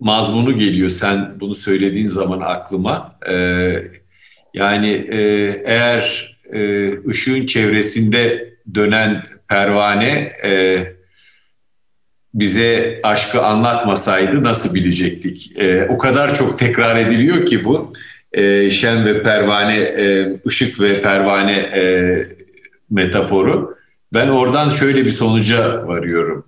mazmunu 0.00 0.58
geliyor 0.58 0.90
sen 0.90 1.40
bunu 1.40 1.54
söylediğin 1.54 2.08
zaman 2.08 2.40
aklıma. 2.40 3.16
E, 3.30 3.34
yani 4.54 4.88
e, 4.88 5.18
eğer 5.66 6.36
e, 6.52 6.90
ışığın 7.08 7.46
çevresinde 7.46 8.54
dönen 8.74 9.22
pervane 9.48 10.32
e, 10.44 10.78
bize 12.34 13.00
aşkı 13.02 13.42
anlatmasaydı 13.42 14.44
nasıl 14.44 14.74
bilecektik? 14.74 15.58
E, 15.58 15.86
o 15.88 15.98
kadar 15.98 16.34
çok 16.34 16.58
tekrar 16.58 16.96
ediliyor 16.96 17.46
ki 17.46 17.64
bu 17.64 17.92
e, 18.32 18.70
şen 18.70 19.04
ve 19.06 19.22
pervane, 19.22 19.76
e, 19.76 20.36
ışık 20.46 20.80
ve 20.80 21.02
pervane 21.02 21.52
e, 21.52 21.82
metaforu. 22.90 23.78
Ben 24.14 24.28
oradan 24.28 24.70
şöyle 24.70 25.04
bir 25.04 25.10
sonuca 25.10 25.86
varıyorum. 25.86 26.46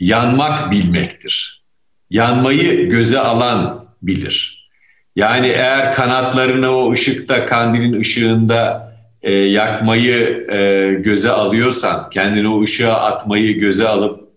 Yanmak 0.00 0.70
bilmektir. 0.70 1.64
Yanmayı 2.10 2.88
göze 2.88 3.18
alan 3.18 3.88
bilir. 4.02 4.57
Yani 5.18 5.46
eğer 5.46 5.92
kanatlarını 5.92 6.70
o 6.70 6.92
ışıkta, 6.92 7.46
kandilin 7.46 8.00
ışığında 8.00 8.92
e, 9.22 9.32
yakmayı 9.32 10.46
e, 10.50 10.94
göze 10.94 11.30
alıyorsan, 11.30 12.10
kendini 12.10 12.48
o 12.48 12.62
ışığa 12.62 12.94
atmayı 12.94 13.58
göze 13.58 13.88
alıp 13.88 14.28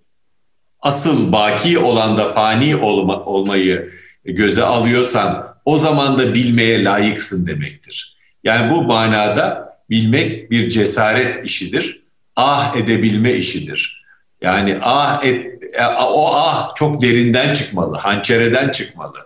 asıl 0.82 1.32
baki 1.32 1.80
olan 1.80 2.18
da 2.18 2.32
fani 2.32 2.76
olma, 2.76 3.26
olmayı 3.26 3.92
göze 4.26 4.64
alıyorsan 4.64 5.56
o 5.66 5.78
zaman 5.78 6.20
da 6.20 6.34
bilmeye 6.34 6.84
layıksın 6.84 7.48
demektir. 7.48 8.18
Yani 8.44 8.72
bu 8.72 8.82
manada 8.82 9.78
bilmek 9.90 10.52
bir 10.52 10.70
cesaret 10.70 11.46
işidir. 11.46 12.04
Ah 12.36 12.76
edebilme 12.76 13.34
işidir. 13.34 14.04
Yani 14.42 14.78
ah 14.82 15.26
et, 15.26 15.46
e, 15.74 15.86
o 15.86 16.32
ah 16.34 16.76
çok 16.76 17.02
derinden 17.02 17.54
çıkmalı, 17.54 17.98
hançereden 17.98 18.70
çıkmalı. 18.70 19.18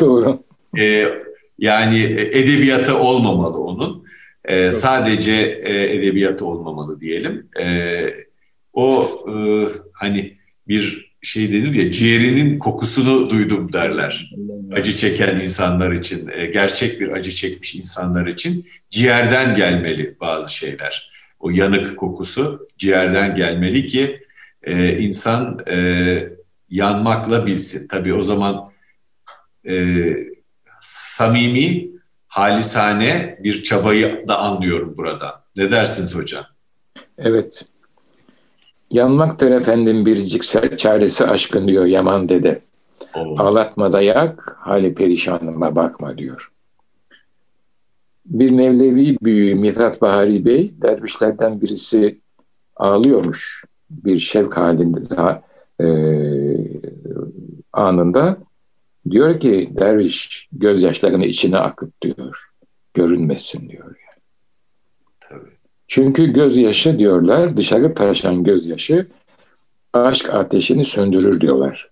Doğru. 0.00 0.47
Ee, 0.78 1.08
yani 1.58 2.02
edebiyatı 2.32 2.98
olmamalı 2.98 3.58
onun. 3.58 4.04
Ee, 4.44 4.70
sadece 4.70 5.32
e, 5.64 5.96
edebiyatı 5.96 6.46
olmamalı 6.46 7.00
diyelim. 7.00 7.48
Ee, 7.60 8.14
o 8.72 9.08
e, 9.28 9.34
hani 9.92 10.38
bir 10.68 11.08
şey 11.22 11.52
denir 11.52 11.74
ya 11.74 11.90
ciğerinin 11.90 12.58
kokusunu 12.58 13.30
duydum 13.30 13.72
derler. 13.72 14.30
Acı 14.72 14.96
çeken 14.96 15.36
insanlar 15.36 15.92
için, 15.92 16.30
e, 16.32 16.46
gerçek 16.46 17.00
bir 17.00 17.08
acı 17.08 17.30
çekmiş 17.30 17.74
insanlar 17.74 18.26
için 18.26 18.66
ciğerden 18.90 19.54
gelmeli 19.54 20.16
bazı 20.20 20.54
şeyler. 20.54 21.10
O 21.40 21.50
yanık 21.50 21.96
kokusu 21.96 22.68
ciğerden 22.78 23.34
gelmeli 23.34 23.86
ki 23.86 24.20
e, 24.62 24.98
insan 24.98 25.58
e, 25.70 26.28
yanmakla 26.70 27.46
bilsin. 27.46 27.88
Tabii 27.88 28.14
o 28.14 28.22
zaman 28.22 28.72
e, 29.68 29.74
samimi, 30.80 31.90
halisane 32.26 33.38
bir 33.44 33.62
çabayı 33.62 34.24
da 34.28 34.38
anlıyorum 34.38 34.94
burada. 34.96 35.42
Ne 35.56 35.70
dersiniz 35.70 36.16
hocam? 36.16 36.44
Evet. 37.18 37.64
Yanmaktır 38.90 39.50
efendim 39.50 40.06
biricik 40.06 40.42
çaresi 40.78 41.26
aşkın 41.26 41.68
diyor 41.68 41.84
Yaman 41.84 42.28
dede. 42.28 42.60
Oh. 43.14 43.40
Ağlatma 43.40 43.92
da 43.92 44.00
yak, 44.00 44.56
hali 44.60 44.94
perişanıma 44.94 45.76
bakma 45.76 46.18
diyor. 46.18 46.52
Bir 48.26 48.50
Mevlevi 48.50 49.16
büyüğü 49.22 49.54
Mithat 49.54 50.02
Bahari 50.02 50.44
Bey, 50.44 50.74
dervişlerden 50.82 51.60
birisi 51.60 52.20
ağlıyormuş. 52.76 53.64
Bir 53.90 54.18
şevk 54.18 54.56
halinde 54.56 55.10
daha, 55.10 55.42
e, 55.80 55.88
anında. 57.72 58.36
Diyor 59.10 59.40
ki 59.40 59.70
derviş 59.78 60.48
gözyaşlarını 60.52 61.26
içine 61.26 61.58
akıt 61.58 62.02
diyor. 62.02 62.44
Görünmesin 62.94 63.68
diyor. 63.68 63.96
Çünkü 65.88 66.26
gözyaşı 66.26 66.98
diyorlar, 66.98 67.56
dışarı 67.56 67.94
taşan 67.94 68.44
gözyaşı 68.44 69.06
aşk 69.92 70.34
ateşini 70.34 70.84
söndürür 70.84 71.40
diyorlar. 71.40 71.90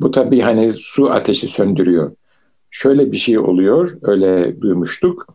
Bu 0.00 0.10
tabii 0.10 0.40
hani 0.40 0.72
su 0.76 1.10
ateşi 1.10 1.48
söndürüyor. 1.48 2.12
Şöyle 2.70 3.12
bir 3.12 3.16
şey 3.16 3.38
oluyor, 3.38 3.98
öyle 4.02 4.60
duymuştuk. 4.60 5.26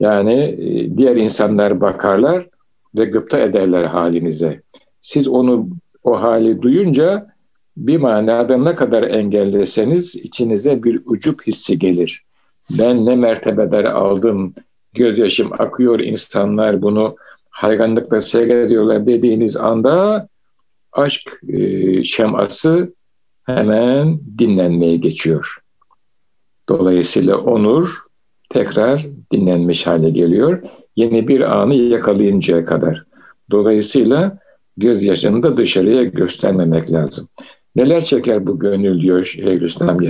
Yani 0.00 0.34
e, 0.42 0.96
diğer 0.96 1.16
insanlar 1.16 1.80
bakarlar 1.80 2.48
ve 2.94 3.04
gıpta 3.04 3.38
ederler 3.38 3.84
halinize. 3.84 4.62
Siz 5.00 5.28
onu 5.28 5.68
o 6.02 6.22
hali 6.22 6.62
duyunca 6.62 7.35
bir 7.76 7.96
manada 7.96 8.56
ne 8.56 8.74
kadar 8.74 9.02
engelleseniz 9.02 10.14
içinize 10.14 10.82
bir 10.82 11.00
ucup 11.06 11.46
hissi 11.46 11.78
gelir. 11.78 12.22
Ben 12.78 13.06
ne 13.06 13.16
mertebeler 13.16 13.84
aldım, 13.84 14.54
gözyaşım 14.94 15.50
akıyor 15.58 16.00
insanlar 16.00 16.82
bunu 16.82 17.16
hayranlıkla 17.50 18.20
seyrediyorlar 18.20 19.06
dediğiniz 19.06 19.56
anda 19.56 20.28
aşk 20.92 21.30
e, 21.48 22.04
şeması 22.04 22.94
hemen 23.44 24.20
dinlenmeye 24.38 24.96
geçiyor. 24.96 25.58
Dolayısıyla 26.68 27.36
onur 27.36 27.90
tekrar 28.48 29.06
dinlenmiş 29.32 29.86
hale 29.86 30.10
geliyor. 30.10 30.62
Yeni 30.96 31.28
bir 31.28 31.40
anı 31.40 31.74
yakalayıncaya 31.74 32.64
kadar. 32.64 33.04
Dolayısıyla 33.50 34.38
gözyaşını 34.76 35.42
da 35.42 35.56
dışarıya 35.56 36.04
göstermemek 36.04 36.92
lazım. 36.92 37.28
Neler 37.76 38.00
çeker 38.00 38.46
bu 38.46 38.58
gönül 38.58 39.02
diyor 39.02 39.24
Şeyhülislam 39.24 40.00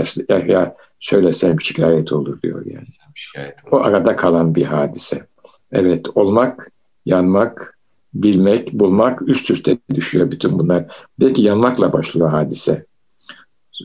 ya 0.49 0.77
söylesem 1.01 1.61
şikayet 1.61 2.13
olur 2.13 2.43
diyor 2.43 2.67
yani. 2.67 2.85
Şikayet 3.15 3.55
olur. 3.65 3.73
O 3.73 3.85
arada 3.85 4.17
kalan 4.17 4.55
bir 4.55 4.65
hadise. 4.65 5.27
Evet 5.73 6.07
olmak 6.15 6.73
yanmak, 7.07 7.79
bilmek, 8.15 8.73
bulmak 8.73 9.29
üst 9.29 9.51
üste 9.51 9.79
düşüyor 9.95 10.31
bütün 10.31 10.59
bunlar. 10.59 10.85
Belki 11.21 11.43
yanmakla 11.43 11.93
başlıyor 11.93 12.31
hadise. 12.31 12.87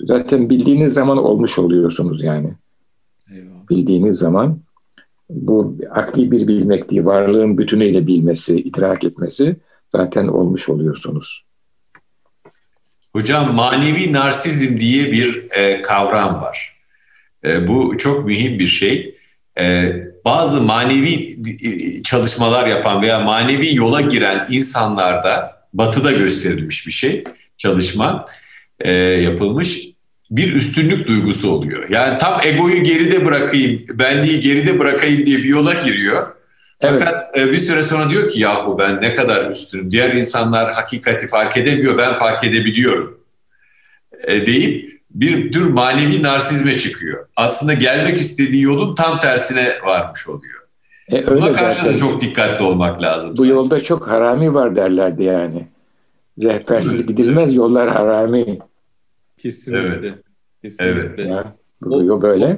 Zaten 0.03 0.49
bildiğiniz 0.49 0.93
zaman 0.93 1.17
olmuş 1.17 1.59
oluyorsunuz 1.59 2.23
yani. 2.23 2.53
Eyvallah. 3.31 3.69
Bildiğiniz 3.69 4.17
zaman 4.17 4.59
bu 5.29 5.75
akli 5.91 6.31
bir 6.31 6.47
bilmek 6.47 6.91
değil, 6.91 7.05
varlığın 7.05 7.57
bütünüyle 7.57 8.07
bilmesi, 8.07 8.61
idrak 8.61 9.03
etmesi 9.03 9.55
zaten 9.89 10.27
olmuş 10.27 10.69
oluyorsunuz. 10.69 11.45
Hocam 13.13 13.55
manevi 13.55 14.13
narsizm 14.13 14.77
diye 14.77 15.11
bir 15.11 15.45
e, 15.55 15.81
kavram 15.81 16.41
var. 16.41 16.77
E, 17.45 17.67
bu 17.67 17.97
çok 17.97 18.25
mühim 18.25 18.59
bir 18.59 18.67
şey. 18.67 19.15
E, 19.59 19.93
bazı 20.25 20.61
manevi 20.61 21.37
e, 21.63 22.03
çalışmalar 22.03 22.67
yapan 22.67 23.01
veya 23.01 23.19
manevi 23.19 23.75
yola 23.75 24.01
giren 24.01 24.47
insanlarda 24.49 25.61
batıda 25.73 26.11
gösterilmiş 26.11 26.87
bir 26.87 26.91
şey 26.91 27.23
çalışma. 27.57 28.25
e, 28.79 28.91
yapılmış 28.93 29.91
bir 30.31 30.53
üstünlük 30.53 31.07
duygusu 31.07 31.51
oluyor. 31.51 31.89
Yani 31.89 32.17
tam 32.17 32.41
egoyu 32.43 32.83
geride 32.83 33.25
bırakayım, 33.25 33.85
benliği 33.93 34.39
geride 34.39 34.79
bırakayım 34.79 35.25
diye 35.25 35.37
bir 35.37 35.43
yola 35.43 35.73
giriyor. 35.73 36.27
Fakat 36.81 37.31
evet. 37.33 37.53
bir 37.53 37.57
süre 37.57 37.83
sonra 37.83 38.09
diyor 38.09 38.27
ki 38.27 38.39
yahu 38.39 38.79
ben 38.79 39.01
ne 39.01 39.13
kadar 39.13 39.51
üstünüm. 39.51 39.91
Diğer 39.91 40.13
insanlar 40.13 40.73
hakikati 40.73 41.27
fark 41.27 41.57
edemiyor, 41.57 41.97
ben 41.97 42.15
fark 42.15 42.43
edebiliyorum. 42.43 43.19
E, 44.27 44.45
deyip 44.45 45.01
bir 45.11 45.51
tür 45.51 45.69
manevi 45.69 46.23
narsizme 46.23 46.77
çıkıyor. 46.77 47.25
Aslında 47.35 47.73
gelmek 47.73 48.17
istediği 48.17 48.63
yolun 48.63 48.95
tam 48.95 49.19
tersine 49.19 49.77
varmış 49.85 50.27
oluyor. 50.27 50.61
E, 51.07 51.17
öyle 51.17 51.41
Buna 51.41 51.51
karşı 51.51 51.77
zaten. 51.77 51.93
da 51.93 51.97
çok 51.97 52.21
dikkatli 52.21 52.65
olmak 52.65 53.01
lazım. 53.01 53.31
Bu 53.31 53.37
sanki. 53.37 53.49
yolda 53.49 53.79
çok 53.83 54.07
harami 54.07 54.53
var 54.53 54.75
derlerdi 54.75 55.23
yani. 55.23 55.67
Rehbersiz 56.41 57.07
gidilmez 57.07 57.55
yollar 57.55 57.89
harami. 57.89 58.59
Kesinlikle. 59.37 60.07
Evet. 60.07 60.13
Kesinlikle. 60.63 60.99
Evet. 60.99 61.29
Ya, 61.29 61.55
bu 61.81 62.21
böyle. 62.21 62.57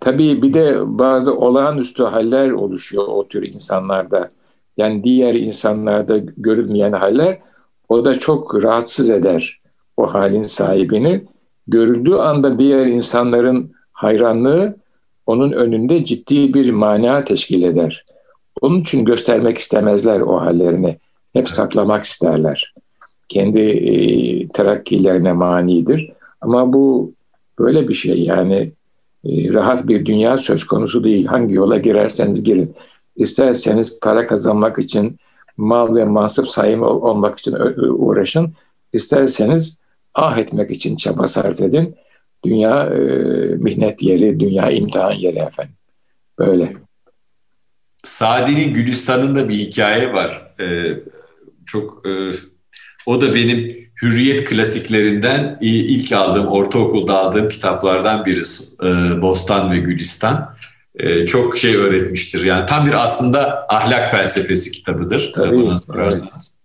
Tabii 0.00 0.42
bir 0.42 0.54
de 0.54 0.98
bazı 0.98 1.36
olağanüstü 1.36 2.04
haller 2.04 2.50
oluşuyor 2.50 3.04
o 3.08 3.28
tür 3.28 3.46
insanlarda. 3.46 4.30
Yani 4.76 5.04
diğer 5.04 5.34
insanlarda 5.34 6.18
görülmeyen 6.36 6.92
haller 6.92 7.38
o 7.88 8.04
da 8.04 8.18
çok 8.18 8.62
rahatsız 8.62 9.10
eder 9.10 9.60
o 9.96 10.14
halin 10.14 10.42
sahibini. 10.42 11.24
Görüldüğü 11.66 12.14
anda 12.14 12.58
diğer 12.58 12.86
insanların 12.86 13.72
hayranlığı 13.92 14.76
onun 15.26 15.52
önünde 15.52 16.04
ciddi 16.04 16.54
bir 16.54 16.70
mana 16.70 17.24
teşkil 17.24 17.62
eder. 17.62 18.04
Onun 18.60 18.80
için 18.80 19.04
göstermek 19.04 19.58
istemezler 19.58 20.20
o 20.20 20.40
hallerini. 20.40 20.98
Hep 21.32 21.48
saklamak 21.48 22.04
isterler. 22.04 22.74
Kendi 23.28 23.60
e, 23.60 24.48
terakkilerine 24.48 25.32
manidir. 25.32 26.12
Ama 26.40 26.72
bu 26.72 27.12
böyle 27.58 27.88
bir 27.88 27.94
şey 27.94 28.22
yani 28.22 28.72
e, 29.24 29.52
rahat 29.52 29.88
bir 29.88 30.06
dünya 30.06 30.38
söz 30.38 30.64
konusu 30.64 31.04
değil. 31.04 31.26
Hangi 31.26 31.54
yola 31.54 31.78
girerseniz 31.78 32.44
girin. 32.44 32.74
İsterseniz 33.16 34.00
para 34.00 34.26
kazanmak 34.26 34.78
için, 34.78 35.18
mal 35.56 35.94
ve 35.94 36.04
mansıp 36.04 36.48
sahibi 36.48 36.84
olmak 36.84 37.38
için 37.38 37.56
uğraşın. 37.78 38.52
İsterseniz 38.92 39.80
ah 40.14 40.38
etmek 40.38 40.70
için 40.70 40.96
çaba 40.96 41.28
sarf 41.28 41.60
edin. 41.60 41.96
Dünya 42.44 42.86
e, 42.86 42.98
mihnet 43.56 44.02
yeri, 44.02 44.40
dünya 44.40 44.70
imtihan 44.70 45.12
yeri 45.12 45.38
efendim. 45.38 45.74
Böyle. 46.38 46.72
Sadi'nin 48.04 48.74
Gülistan'ında 48.74 49.48
bir 49.48 49.54
hikaye 49.54 50.12
var. 50.12 50.52
Ee, 50.60 50.98
çok 51.66 52.06
e, 52.06 52.30
o 53.06 53.20
da 53.20 53.34
benim 53.34 53.85
hürriyet 54.02 54.44
klasiklerinden 54.44 55.58
ilk 55.60 56.12
aldığım, 56.12 56.46
ortaokulda 56.46 57.18
aldığım 57.18 57.48
kitaplardan 57.48 58.24
biri 58.24 58.42
e, 58.82 59.22
Bostan 59.22 59.70
ve 59.70 59.78
Gülistan. 59.78 60.56
E, 60.94 61.26
çok 61.26 61.58
şey 61.58 61.76
öğretmiştir. 61.76 62.44
Yani 62.44 62.66
tam 62.66 62.86
bir 62.86 63.04
aslında 63.04 63.66
ahlak 63.68 64.10
felsefesi 64.10 64.72
kitabıdır. 64.72 65.32
Tabii, 65.34 65.66
bana 65.66 65.78
sorarsanız. 65.78 66.58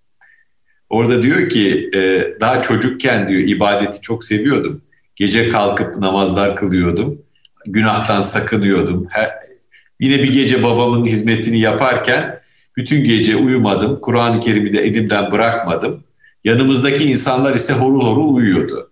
Orada 0.89 1.24
diyor 1.24 1.50
ki 1.50 1.89
e, 1.96 2.28
daha 2.39 2.62
çocukken 2.62 3.28
diyor 3.28 3.41
ibadeti 3.41 4.02
çok 4.02 4.24
seviyordum. 4.24 4.82
Gece 5.15 5.50
kalkıp 5.50 5.98
namazlar 5.98 6.56
kılıyordum. 6.56 7.22
Günahtan 7.65 8.22
sakınıyordum. 8.22 9.08
Her, 9.10 9.32
yine 10.00 10.24
bir 10.24 10.34
gece 10.34 10.63
babamın 10.63 11.06
hizmetini 11.06 11.60
yaparken 11.60 12.41
bütün 12.78 13.04
gece 13.04 13.36
uyumadım. 13.36 14.00
Kur'an-ı 14.02 14.39
Kerim'i 14.39 14.76
de 14.76 14.82
elimden 14.82 15.32
bırakmadım. 15.32 16.04
Yanımızdaki 16.43 17.04
insanlar 17.04 17.54
ise 17.54 17.73
horul 17.73 18.06
horul 18.06 18.36
uyuyordu. 18.36 18.91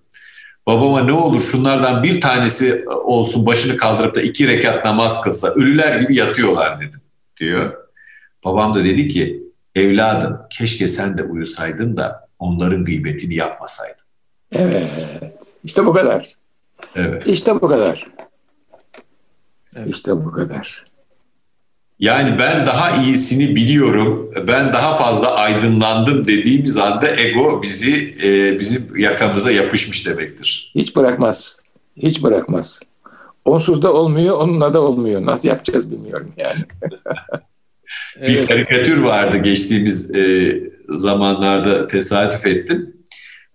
Babama 0.67 1.03
ne 1.03 1.12
olur 1.12 1.39
şunlardan 1.39 2.03
bir 2.03 2.21
tanesi 2.21 2.85
olsun 2.88 3.45
başını 3.45 3.77
kaldırıp 3.77 4.15
da 4.15 4.21
iki 4.21 4.47
rekat 4.47 4.85
namaz 4.85 5.21
kılsa 5.21 5.47
ölüler 5.47 5.99
gibi 6.01 6.17
yatıyorlar 6.17 6.79
dedim 6.79 7.01
diyor. 7.39 7.73
Babam 8.45 8.75
da 8.75 8.83
dedi 8.83 9.07
ki 9.07 9.43
evladım 9.75 10.38
keşke 10.49 10.88
sen 10.88 11.17
de 11.17 11.23
uyusaydın 11.23 11.97
da 11.97 12.27
onların 12.39 12.85
gıybetini 12.85 13.35
yapmasaydın. 13.35 14.03
Evet 14.51 14.89
işte 15.63 15.85
bu 15.85 15.93
kadar. 15.93 16.33
Evet. 16.95 17.23
İşte 17.27 17.55
bu 17.62 17.67
kadar. 17.67 18.07
Evet. 19.75 19.88
İşte 19.88 20.25
bu 20.25 20.31
kadar. 20.31 20.88
Yani 21.99 22.39
ben 22.39 22.65
daha 22.65 23.03
iyisini 23.03 23.55
biliyorum, 23.55 24.29
ben 24.47 24.73
daha 24.73 24.97
fazla 24.97 25.35
aydınlandım 25.35 26.27
dediğimiz 26.27 26.77
anda 26.77 27.15
ego 27.17 27.62
bizi 27.63 28.15
e, 28.23 28.59
bizim 28.59 28.97
yakamıza 28.97 29.51
yapışmış 29.51 30.07
demektir. 30.07 30.71
Hiç 30.75 30.95
bırakmaz. 30.95 31.59
Hiç 31.97 32.23
bırakmaz. 32.23 32.79
Onsuz 33.45 33.83
da 33.83 33.93
olmuyor, 33.93 34.38
onunla 34.38 34.73
da 34.73 34.81
olmuyor. 34.81 35.25
Nasıl 35.25 35.47
yapacağız 35.47 35.91
bilmiyorum 35.91 36.33
yani. 36.38 36.59
bir 38.27 38.47
karikatür 38.47 38.97
vardı 38.97 39.38
geçtiğimiz 39.38 40.15
e, 40.15 40.55
zamanlarda 40.89 41.88
tesadüf 41.88 42.45
ettim. 42.45 42.93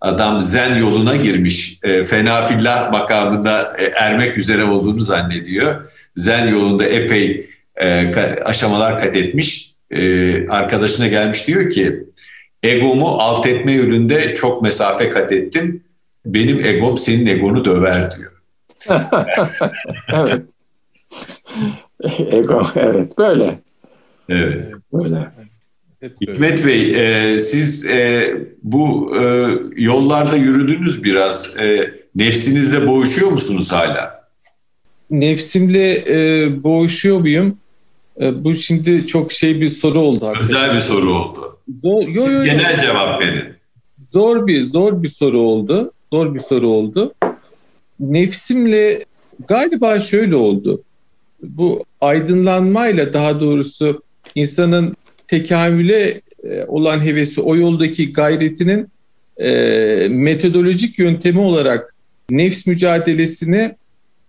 Adam 0.01 0.41
zen 0.41 0.75
yoluna 0.75 1.15
girmiş. 1.15 1.79
E, 1.83 2.03
fena 2.03 2.45
fillah 2.45 2.91
makamında 2.91 3.73
e, 3.77 3.83
ermek 3.83 4.37
üzere 4.37 4.63
olduğunu 4.63 4.99
zannediyor. 4.99 5.89
Zen 6.15 6.47
yolunda 6.47 6.85
epey 6.85 7.54
e, 7.77 8.15
aşamalar 8.43 8.99
kat 8.99 9.15
etmiş. 9.15 9.75
E, 9.91 10.47
arkadaşına 10.47 11.07
gelmiş 11.07 11.47
diyor 11.47 11.69
ki 11.69 12.03
egomu 12.63 13.07
alt 13.07 13.47
etme 13.47 13.71
yönünde 13.71 14.35
çok 14.35 14.61
mesafe 14.61 15.09
kat 15.09 15.31
ettim. 15.31 15.83
Benim 16.25 16.65
egom 16.65 16.97
senin 16.97 17.25
egonu 17.25 17.65
döver 17.65 18.09
diyor. 18.17 18.31
evet. 20.13 20.41
Ego 22.31 22.61
evet 22.75 23.17
böyle. 23.17 23.59
Evet. 24.29 24.71
Böyle. 24.93 25.31
Hikmet 26.21 26.65
Bey, 26.65 26.93
e, 27.33 27.39
siz 27.39 27.89
e, 27.89 28.33
bu 28.63 29.15
e, 29.21 29.47
yollarda 29.75 30.37
yürüdünüz 30.37 31.03
biraz. 31.03 31.57
E, 31.57 31.93
nefsinizle 32.15 32.87
boğuşuyor 32.87 33.31
musunuz 33.31 33.71
hala? 33.71 34.29
Nefsimle 35.09 36.03
e, 36.07 36.63
boğuşuyor 36.63 37.19
muyum? 37.19 37.57
E, 38.21 38.43
bu 38.43 38.55
şimdi 38.55 39.07
çok 39.07 39.31
şey 39.31 39.61
bir 39.61 39.69
soru 39.69 39.99
oldu. 39.99 40.25
Hakikaten. 40.25 40.55
Özel 40.55 40.75
bir 40.75 40.79
soru 40.79 41.13
oldu. 41.13 41.57
Zor, 41.77 42.01
yo, 42.01 42.07
yo, 42.07 42.31
yo. 42.31 42.43
genel 42.43 42.79
cevap 42.79 43.21
verin. 43.21 43.43
Zor 44.05 44.47
bir 44.47 44.63
zor 44.63 45.03
bir 45.03 45.09
soru 45.09 45.39
oldu. 45.39 45.91
Zor 46.13 46.35
bir 46.35 46.39
soru 46.39 46.67
oldu. 46.67 47.13
Nefsimle 47.99 49.05
galiba 49.47 49.99
şöyle 49.99 50.35
oldu. 50.35 50.83
Bu 51.43 51.85
aydınlanmayla 52.01 53.13
daha 53.13 53.41
doğrusu 53.41 54.03
insanın 54.35 54.95
tekamüle 55.27 56.21
e, 56.43 56.65
olan 56.67 57.05
hevesi, 57.05 57.41
o 57.41 57.55
yoldaki 57.55 58.13
gayretinin 58.13 58.87
e, 59.37 60.07
metodolojik 60.09 60.99
yöntemi 60.99 61.39
olarak 61.39 61.95
nefs 62.29 62.65
mücadelesini 62.65 63.75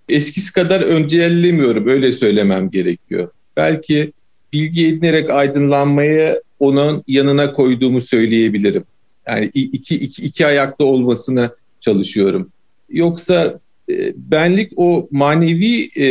eskisi 0.09 0.53
kadar 0.53 0.81
öncellemiyorum. 0.81 1.89
Öyle 1.89 2.13
söylemem 2.13 2.71
gerekiyor 2.71 3.29
belki 3.57 4.13
bilgi 4.53 4.87
edinerek 4.87 5.31
aydınlanmayı 5.31 6.43
onun 6.61 7.05
yanına 7.09 7.53
koyduğumu 7.53 8.01
söyleyebilirim. 8.01 8.85
Yani 9.29 9.51
iki, 9.55 9.95
iki, 9.95 10.23
iki 10.23 10.47
ayakta 10.47 10.85
olmasını 10.85 11.51
çalışıyorum. 11.81 12.51
Yoksa 12.89 13.61
e, 13.89 14.13
benlik 14.17 14.73
o 14.77 15.09
manevi 15.11 15.89
e, 15.97 16.07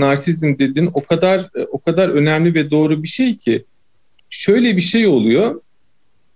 narsizm 0.00 0.58
dedin 0.58 0.90
o 0.94 1.04
kadar 1.04 1.40
e, 1.40 1.64
o 1.72 1.78
kadar 1.78 2.08
önemli 2.08 2.54
ve 2.54 2.70
doğru 2.70 3.02
bir 3.02 3.08
şey 3.08 3.36
ki 3.36 3.64
şöyle 4.30 4.76
bir 4.76 4.82
şey 4.82 5.06
oluyor. 5.06 5.60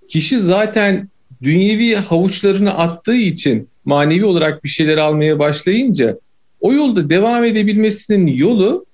Kişi 0.08 0.38
zaten 0.38 1.08
dünyevi 1.42 1.94
havuçlarını 1.94 2.78
attığı 2.78 3.16
için 3.16 3.68
manevi 3.84 4.24
olarak 4.24 4.64
bir 4.64 4.68
şeyler 4.68 4.96
almaya 4.96 5.38
başlayınca 5.38 6.18
o 6.60 6.72
yolda 6.72 7.10
devam 7.10 7.44
edebilmesinin 7.44 8.26
yolu 8.26 8.85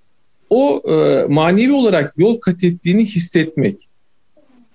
o 0.52 0.82
e, 0.92 1.26
manevi 1.28 1.72
olarak 1.72 2.14
yol 2.16 2.40
kat 2.40 2.64
ettiğini 2.64 3.04
hissetmek. 3.04 3.88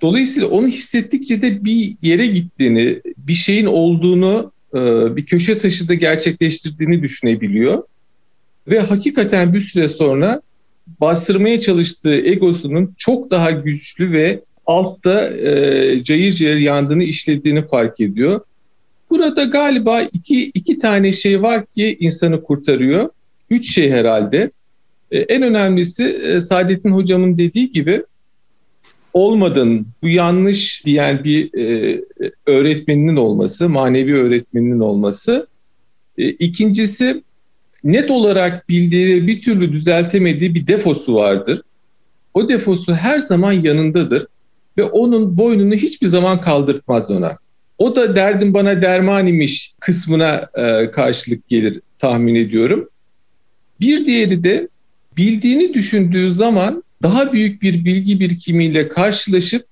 Dolayısıyla 0.02 0.48
onu 0.48 0.68
hissettikçe 0.68 1.42
de 1.42 1.66
bir 1.66 1.96
yere 2.02 2.28
gittiğini, 2.28 3.02
bir 3.18 3.34
şeyin 3.34 3.66
olduğunu, 3.66 4.52
e, 4.74 4.80
bir 5.16 5.26
köşe 5.26 5.60
taşı 5.60 5.90
da 5.90 5.94
gerçekleştirdiğini 5.94 7.04
düşünebiliyor. 7.04 7.84
Ve 8.68 8.80
hakikaten 8.80 9.54
bir 9.54 9.62
süre 9.62 9.90
sonra 9.90 10.42
bastırmaya 11.02 11.60
çalıştığı 11.60 12.16
egosunun 12.16 12.94
çok 12.98 13.32
daha 13.32 13.52
güçlü 13.52 14.12
ve 14.12 14.40
altta 14.66 15.28
e, 15.30 16.04
cayır 16.04 16.34
cayır 16.34 16.58
yandığını 16.58 17.04
işlediğini 17.04 17.68
fark 17.68 18.00
ediyor. 18.00 18.42
Burada 19.10 19.44
galiba 19.44 20.02
iki, 20.02 20.44
iki 20.44 20.80
tane 20.80 21.14
şey 21.14 21.42
var 21.42 21.66
ki 21.66 21.98
insanı 22.00 22.44
kurtarıyor. 22.44 23.10
Üç 23.50 23.74
şey 23.74 23.92
herhalde. 23.92 24.52
E, 25.12 25.20
en 25.20 25.42
önemlisi 25.42 26.04
e, 26.04 26.42
Saadettin 26.42 26.92
Hocam'ın 26.92 27.38
dediği 27.38 27.72
gibi 27.72 28.04
olmadın, 29.14 29.88
bu 30.04 30.08
yanlış 30.08 30.86
diyen 30.86 31.24
bir 31.24 31.54
e, 31.54 32.02
öğretmeninin 32.46 33.16
olması, 33.16 33.70
manevi 33.70 34.16
öğretmeninin 34.16 34.80
olması. 34.80 35.48
E, 36.18 36.30
ikincisi 36.30 37.24
net 37.84 38.12
olarak 38.12 38.70
bildiği 38.70 39.28
bir 39.28 39.42
türlü 39.42 39.72
düzeltemediği 39.72 40.56
bir 40.56 40.68
defosu 40.68 41.16
vardır. 41.16 41.62
O 42.34 42.50
defosu 42.50 42.96
her 42.96 43.20
zaman 43.20 43.52
yanındadır 43.52 44.28
ve 44.78 44.84
onun 44.84 45.38
boynunu 45.38 45.74
hiçbir 45.74 46.08
zaman 46.08 46.42
kaldırtmaz 46.42 47.12
ona. 47.12 47.38
O 47.78 47.96
da 47.96 48.16
derdim 48.16 48.54
bana 48.54 48.82
derman 48.82 49.28
imiş 49.28 49.74
kısmına 49.80 50.50
e, 50.56 50.92
karşılık 50.92 51.48
gelir 51.48 51.82
tahmin 52.00 52.36
ediyorum. 52.36 52.90
Bir 53.80 54.06
diğeri 54.06 54.44
de 54.44 54.68
bildiğini 55.18 55.74
düşündüğü 55.74 56.34
zaman 56.34 56.84
daha 57.04 57.34
büyük 57.34 57.62
bir 57.62 57.86
bilgi 57.86 58.20
birikimiyle 58.20 58.88
karşılaşıp 58.88 59.66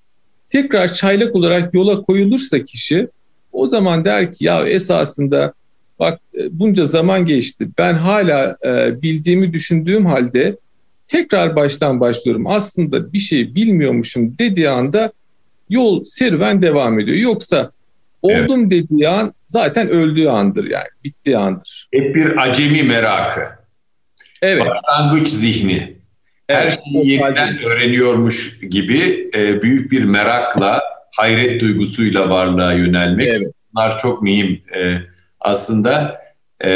tekrar 0.50 0.94
çaylak 0.94 1.36
olarak 1.36 1.74
yola 1.74 2.02
koyulursa 2.02 2.64
kişi 2.64 3.08
o 3.52 3.68
zaman 3.68 4.06
der 4.06 4.32
ki 4.32 4.46
ya 4.46 4.68
esasında 4.68 5.54
bak 6.00 6.20
e, 6.38 6.60
bunca 6.60 6.86
zaman 6.86 7.26
geçti 7.26 7.68
ben 7.78 7.94
hala 7.94 8.58
e, 8.66 9.02
bildiğimi 9.02 9.54
düşündüğüm 9.54 10.06
halde 10.06 10.58
tekrar 11.08 11.56
baştan 11.56 12.00
başlıyorum 12.00 12.48
aslında 12.48 13.14
bir 13.14 13.20
şey 13.20 13.56
bilmiyormuşum 13.56 14.38
dediği 14.38 14.70
anda 14.70 15.12
yol 15.70 16.04
serüven 16.04 16.62
devam 16.62 17.00
ediyor. 17.00 17.18
Yoksa 17.18 17.72
oldum 18.22 18.60
evet. 18.60 18.72
dediği 18.72 19.10
an 19.10 19.34
zaten 19.48 19.90
öldüğü 19.90 20.28
andır 20.28 20.66
yani 20.66 20.88
bittiği 21.04 21.38
andır. 21.38 21.90
Hep 21.94 22.16
bir 22.16 22.42
acemi 22.42 22.84
merakı. 22.84 23.65
Evet. 24.42 24.66
Başlangıç 24.68 25.28
zihni. 25.28 25.96
Her 26.48 26.72
şeyi 26.72 27.08
yeniden 27.08 27.64
öğreniyormuş 27.64 28.60
gibi 28.60 29.30
e, 29.36 29.62
büyük 29.62 29.92
bir 29.92 30.04
merakla, 30.04 30.82
hayret 31.16 31.62
duygusuyla 31.62 32.30
varlığa 32.30 32.74
yönelmek. 32.74 33.28
Evet. 33.28 33.52
Bunlar 33.74 33.98
çok 33.98 34.22
mühim. 34.22 34.62
E, 34.76 34.98
aslında 35.40 36.22
e, 36.66 36.70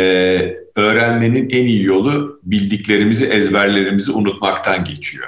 öğrenmenin 0.75 1.49
en 1.49 1.65
iyi 1.65 1.83
yolu 1.83 2.39
bildiklerimizi, 2.43 3.25
ezberlerimizi 3.25 4.11
unutmaktan 4.11 4.83
geçiyor. 4.83 5.27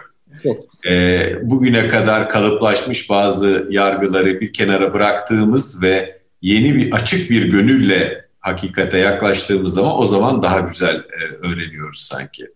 E, 0.88 1.20
bugüne 1.42 1.88
kadar 1.88 2.30
kalıplaşmış 2.30 3.10
bazı 3.10 3.68
yargıları 3.70 4.42
bir 4.42 4.54
kenara 4.54 4.94
bıraktığımız 4.94 5.84
ve 5.84 6.20
yeni 6.42 6.76
bir 6.76 6.92
açık 6.92 7.30
bir 7.30 7.44
gönülle 7.44 8.26
hakikate 8.42 8.98
yaklaştığımız 8.98 9.74
zaman 9.74 10.00
o 10.00 10.06
zaman 10.06 10.42
daha 10.42 10.60
güzel 10.60 10.96
e, 10.96 11.48
öğreniyoruz 11.48 12.00
sanki. 12.00 12.48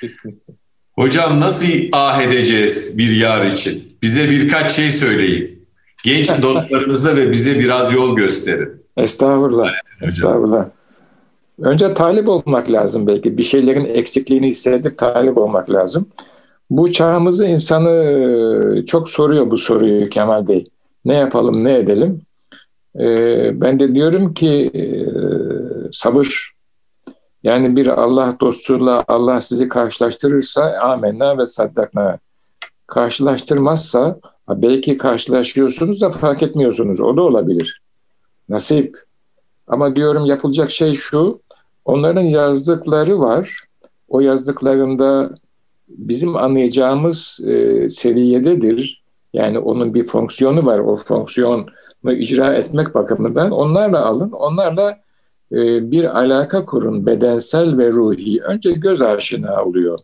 Kesinlikle. 0.00 0.54
Hocam 0.92 1.40
nasıl 1.40 1.66
ah 1.92 2.22
edeceğiz 2.22 2.98
bir 2.98 3.16
yar 3.16 3.46
için? 3.46 3.84
Bize 4.02 4.30
birkaç 4.30 4.70
şey 4.70 4.90
söyleyin. 4.90 5.66
Genç 6.04 6.28
dostlarımıza 6.42 7.16
ve 7.16 7.30
bize 7.30 7.58
biraz 7.58 7.92
yol 7.92 8.16
gösterin. 8.16 8.82
Estağfurullah. 8.96 9.72
Estağfurullah. 10.02 10.68
Önce 11.62 11.94
talip 11.94 12.28
olmak 12.28 12.70
lazım 12.70 13.06
belki. 13.06 13.38
Bir 13.38 13.42
şeylerin 13.42 13.84
eksikliğini 13.84 14.48
hissedip 14.48 14.98
talip 14.98 15.38
olmak 15.38 15.70
lazım. 15.70 16.06
Bu 16.70 16.92
çağımızı 16.92 17.46
insanı 17.46 18.86
çok 18.86 19.08
soruyor 19.08 19.50
bu 19.50 19.56
soruyu 19.56 20.10
Kemal 20.10 20.48
Bey. 20.48 20.66
Ne 21.04 21.14
yapalım, 21.14 21.64
ne 21.64 21.78
edelim? 21.78 22.22
Ee, 22.98 23.60
ben 23.60 23.80
de 23.80 23.94
diyorum 23.94 24.34
ki 24.34 24.70
e, 24.74 24.82
sabır. 25.92 26.52
Yani 27.42 27.76
bir 27.76 27.86
Allah 27.86 28.36
dostuyla 28.40 29.04
Allah 29.08 29.40
sizi 29.40 29.68
karşılaştırırsa 29.68 30.78
amenna 30.82 31.38
ve 31.38 31.46
saddakna. 31.46 32.18
Karşılaştırmazsa 32.86 34.18
belki 34.48 34.96
karşılaşıyorsunuz 34.96 36.00
da 36.00 36.10
fark 36.10 36.42
etmiyorsunuz. 36.42 37.00
O 37.00 37.16
da 37.16 37.22
olabilir. 37.22 37.80
Nasip. 38.48 38.96
Ama 39.66 39.96
diyorum 39.96 40.26
yapılacak 40.26 40.70
şey 40.70 40.94
şu. 40.94 41.40
Onların 41.84 42.22
yazdıkları 42.22 43.20
var. 43.20 43.64
O 44.08 44.20
yazdıklarında 44.20 45.34
bizim 45.88 46.36
anlayacağımız 46.36 47.40
e, 47.46 47.90
seviyededir. 47.90 49.02
Yani 49.32 49.58
onun 49.58 49.94
bir 49.94 50.06
fonksiyonu 50.06 50.66
var. 50.66 50.78
O 50.78 50.96
fonksiyonu 50.96 51.66
icra 52.04 52.54
etmek 52.54 52.94
bakımından 52.94 53.50
onlarla 53.50 54.04
alın. 54.04 54.30
Onlarla 54.30 55.00
e, 55.52 55.90
bir 55.90 56.18
alaka 56.18 56.64
kurun 56.64 57.06
bedensel 57.06 57.78
ve 57.78 57.90
ruhi. 57.90 58.42
Önce 58.42 58.72
göz 58.72 59.02
aşina 59.02 59.64
oluyor. 59.64 59.98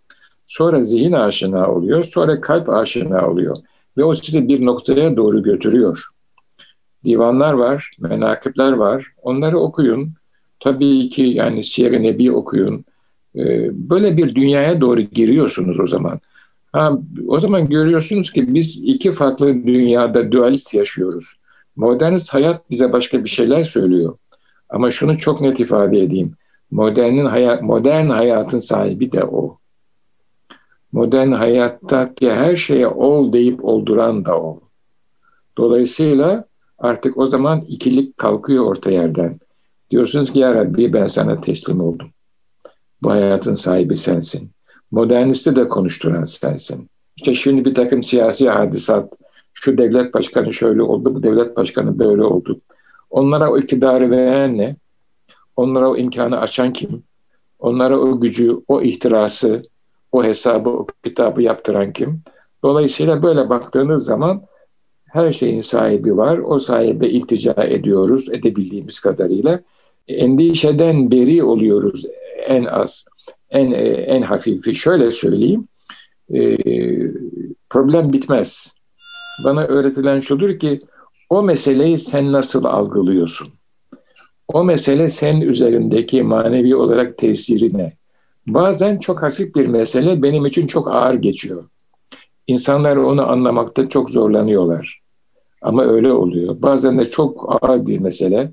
Sonra 0.46 0.82
zihin 0.82 1.12
aşina 1.12 1.72
oluyor. 1.72 2.04
Sonra 2.04 2.40
kalp 2.40 2.68
aşina 2.68 3.30
oluyor. 3.30 3.56
Ve 3.96 4.04
o 4.04 4.14
sizi 4.14 4.48
bir 4.48 4.66
noktaya 4.66 5.16
doğru 5.16 5.42
götürüyor. 5.42 6.04
Divanlar 7.04 7.52
var, 7.52 7.96
menakipler 7.98 8.72
var. 8.72 9.12
Onları 9.22 9.58
okuyun. 9.58 10.12
Tabii 10.60 11.08
ki 11.08 11.22
yani 11.22 11.64
Siyer-i 11.64 12.02
Nebi 12.02 12.32
okuyun. 12.32 12.84
Ee, 13.36 13.70
böyle 13.90 14.16
bir 14.16 14.34
dünyaya 14.34 14.80
doğru 14.80 15.00
giriyorsunuz 15.00 15.80
o 15.80 15.86
zaman. 15.86 16.20
Ha, 16.72 16.98
o 17.28 17.38
zaman 17.38 17.68
görüyorsunuz 17.68 18.32
ki 18.32 18.54
biz 18.54 18.84
iki 18.84 19.12
farklı 19.12 19.66
dünyada 19.66 20.32
dualist 20.32 20.74
yaşıyoruz. 20.74 21.34
Modernist 21.76 22.34
hayat 22.34 22.70
bize 22.70 22.92
başka 22.92 23.24
bir 23.24 23.28
şeyler 23.28 23.64
söylüyor. 23.64 24.18
Ama 24.68 24.90
şunu 24.90 25.18
çok 25.18 25.40
net 25.40 25.60
ifade 25.60 26.00
edeyim. 26.00 26.32
Modernin 26.70 27.26
hayat, 27.26 27.62
modern 27.62 28.08
hayatın 28.08 28.58
sahibi 28.58 29.12
de 29.12 29.24
o. 29.24 29.58
Modern 30.92 31.32
hayattaki 31.32 32.30
her 32.30 32.56
şeye 32.56 32.88
ol 32.88 33.32
deyip 33.32 33.64
olduran 33.64 34.24
da 34.24 34.40
o. 34.40 34.60
Dolayısıyla 35.58 36.44
artık 36.78 37.18
o 37.18 37.26
zaman 37.26 37.60
ikilik 37.60 38.16
kalkıyor 38.16 38.64
orta 38.64 38.90
yerden. 38.90 39.40
Diyorsunuz 39.90 40.32
ki 40.32 40.38
ya 40.38 40.54
Rabbi 40.54 40.92
ben 40.92 41.06
sana 41.06 41.40
teslim 41.40 41.80
oldum. 41.80 42.08
Bu 43.02 43.10
hayatın 43.10 43.54
sahibi 43.54 43.96
sensin. 43.96 44.50
Modernisti 44.90 45.56
de 45.56 45.68
konuşturan 45.68 46.24
sensin. 46.24 46.88
İşte 47.16 47.34
şimdi 47.34 47.64
bir 47.64 47.74
takım 47.74 48.02
siyasi 48.02 48.50
hadisat, 48.50 49.12
şu 49.66 49.78
devlet 49.78 50.14
başkanı 50.14 50.54
şöyle 50.54 50.82
oldu, 50.82 51.14
bu 51.14 51.22
devlet 51.22 51.56
başkanı 51.56 51.98
böyle 51.98 52.22
oldu. 52.22 52.60
Onlara 53.10 53.50
o 53.50 53.58
iktidarı 53.58 54.10
veren 54.10 54.58
ne? 54.58 54.76
Onlara 55.56 55.90
o 55.90 55.96
imkanı 55.96 56.40
açan 56.40 56.72
kim? 56.72 57.02
Onlara 57.58 57.98
o 57.98 58.20
gücü, 58.20 58.60
o 58.68 58.82
ihtirası, 58.82 59.62
o 60.12 60.24
hesabı, 60.24 60.70
o 60.70 60.86
kitabı 61.04 61.42
yaptıran 61.42 61.92
kim? 61.92 62.22
Dolayısıyla 62.62 63.22
böyle 63.22 63.48
baktığınız 63.48 64.04
zaman 64.04 64.42
her 65.06 65.32
şeyin 65.32 65.60
sahibi 65.60 66.16
var. 66.16 66.38
O 66.38 66.58
sahibe 66.58 67.08
iltica 67.08 67.64
ediyoruz 67.64 68.32
edebildiğimiz 68.32 69.00
kadarıyla. 69.00 69.60
Endişeden 70.08 71.10
beri 71.10 71.44
oluyoruz 71.44 72.06
en 72.46 72.64
az, 72.64 73.06
en 73.50 73.70
en 74.16 74.22
hafifi. 74.22 74.74
Şöyle 74.74 75.10
söyleyeyim, 75.10 75.68
problem 77.70 78.12
bitmez. 78.12 78.75
Bana 79.38 79.64
öğretilen 79.64 80.20
şudur 80.20 80.58
ki 80.58 80.80
o 81.30 81.42
meseleyi 81.42 81.98
sen 81.98 82.32
nasıl 82.32 82.64
algılıyorsun? 82.64 83.48
O 84.48 84.64
mesele 84.64 85.08
senin 85.08 85.40
üzerindeki 85.40 86.22
manevi 86.22 86.76
olarak 86.76 87.18
tesiri 87.18 87.78
ne? 87.78 87.92
Bazen 88.46 88.98
çok 88.98 89.22
hafif 89.22 89.54
bir 89.54 89.66
mesele 89.66 90.22
benim 90.22 90.46
için 90.46 90.66
çok 90.66 90.88
ağır 90.94 91.14
geçiyor. 91.14 91.64
İnsanlar 92.46 92.96
onu 92.96 93.30
anlamakta 93.30 93.88
çok 93.88 94.10
zorlanıyorlar. 94.10 95.00
Ama 95.62 95.84
öyle 95.84 96.12
oluyor. 96.12 96.62
Bazen 96.62 96.98
de 96.98 97.10
çok 97.10 97.58
ağır 97.62 97.86
bir 97.86 97.98
mesele, 97.98 98.50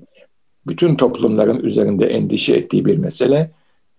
bütün 0.66 0.96
toplumların 0.96 1.60
üzerinde 1.60 2.06
endişe 2.06 2.56
ettiği 2.56 2.84
bir 2.84 2.98
mesele 2.98 3.50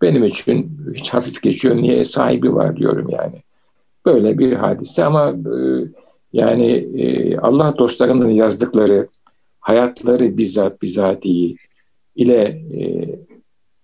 benim 0.01 0.23
için 0.23 0.79
hiç 0.95 1.09
hafif 1.13 1.41
geçiyor. 1.41 1.75
Niye 1.75 2.05
sahibi 2.05 2.55
var 2.55 2.75
diyorum 2.75 3.07
yani. 3.09 3.41
Böyle 4.05 4.37
bir 4.37 4.53
hadise 4.53 5.05
ama 5.05 5.29
e, 5.29 5.57
yani 6.35 6.71
e, 6.73 7.37
Allah 7.37 7.75
dostlarının 7.77 8.29
yazdıkları 8.29 9.07
hayatları 9.59 10.37
bizzat 10.37 10.81
bizatihi 10.81 11.55
ile 12.15 12.41
e, 12.79 12.81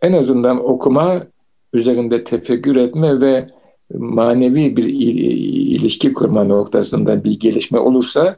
en 0.02 0.14
azından 0.14 0.70
okuma, 0.70 1.28
üzerinde 1.74 2.24
tefekkür 2.24 2.76
etme 2.76 3.22
ve 3.22 3.48
manevi 3.94 4.78
bir 4.78 4.84
ilişki 4.84 6.14
kurma 6.14 6.44
noktasında 6.44 7.24
bir 7.24 7.40
gelişme 7.40 7.80
olursa 7.80 8.38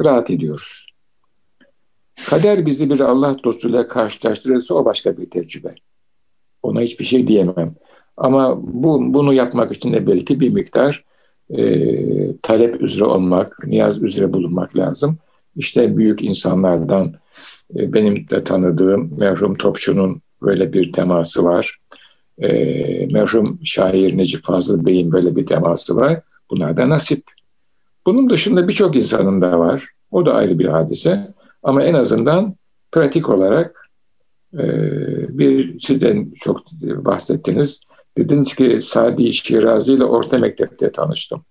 rahat 0.00 0.30
ediyoruz. 0.30 0.86
Kader 2.26 2.66
bizi 2.66 2.90
bir 2.90 3.00
Allah 3.00 3.36
dostuyla 3.44 3.88
karşılaştırırsa 3.88 4.74
o 4.74 4.84
başka 4.84 5.16
bir 5.16 5.30
tecrübe. 5.30 5.74
Ona 6.62 6.80
hiçbir 6.80 7.04
şey 7.04 7.26
diyemem. 7.26 7.74
Ama 8.16 8.60
bu, 8.62 9.14
bunu 9.14 9.32
yapmak 9.32 9.72
için 9.72 9.92
de 9.92 10.06
belki 10.06 10.40
bir 10.40 10.48
miktar 10.48 11.04
e, 11.50 12.36
talep 12.42 12.82
üzere 12.82 13.04
olmak, 13.04 13.66
niyaz 13.66 14.02
üzere 14.02 14.32
bulunmak 14.32 14.76
lazım. 14.76 15.18
İşte 15.56 15.96
büyük 15.96 16.22
insanlardan 16.22 17.14
e, 17.76 17.92
benim 17.92 18.28
de 18.28 18.44
tanıdığım 18.44 19.16
merhum 19.20 19.54
Topçu'nun 19.54 20.22
böyle 20.42 20.72
bir 20.72 20.92
teması 20.92 21.44
var. 21.44 21.78
E, 22.38 22.48
merhum 23.06 23.58
şair 23.64 24.18
Necip 24.18 24.44
Fazıl 24.44 24.86
Bey'in 24.86 25.12
böyle 25.12 25.36
bir 25.36 25.46
teması 25.46 25.96
var. 25.96 26.20
Bunlar 26.50 26.76
da 26.76 26.88
nasip. 26.88 27.22
Bunun 28.06 28.30
dışında 28.30 28.68
birçok 28.68 28.96
insanın 28.96 29.40
da 29.40 29.58
var. 29.58 29.88
O 30.10 30.26
da 30.26 30.34
ayrı 30.34 30.58
bir 30.58 30.66
hadise. 30.66 31.34
Ama 31.62 31.82
en 31.82 31.94
azından 31.94 32.54
pratik 32.92 33.28
olarak 33.28 33.90
e, 34.54 34.64
bir 35.38 35.78
sizden 35.78 36.32
çok 36.40 36.62
bahsettiniz. 36.82 37.80
Dediniz 38.18 38.54
ki 38.54 38.78
Sadi 38.80 39.32
Şirazi 39.32 39.92
ile 39.92 40.04
orta 40.04 40.38
mektepte 40.38 40.92
tanıştım. 40.92 41.44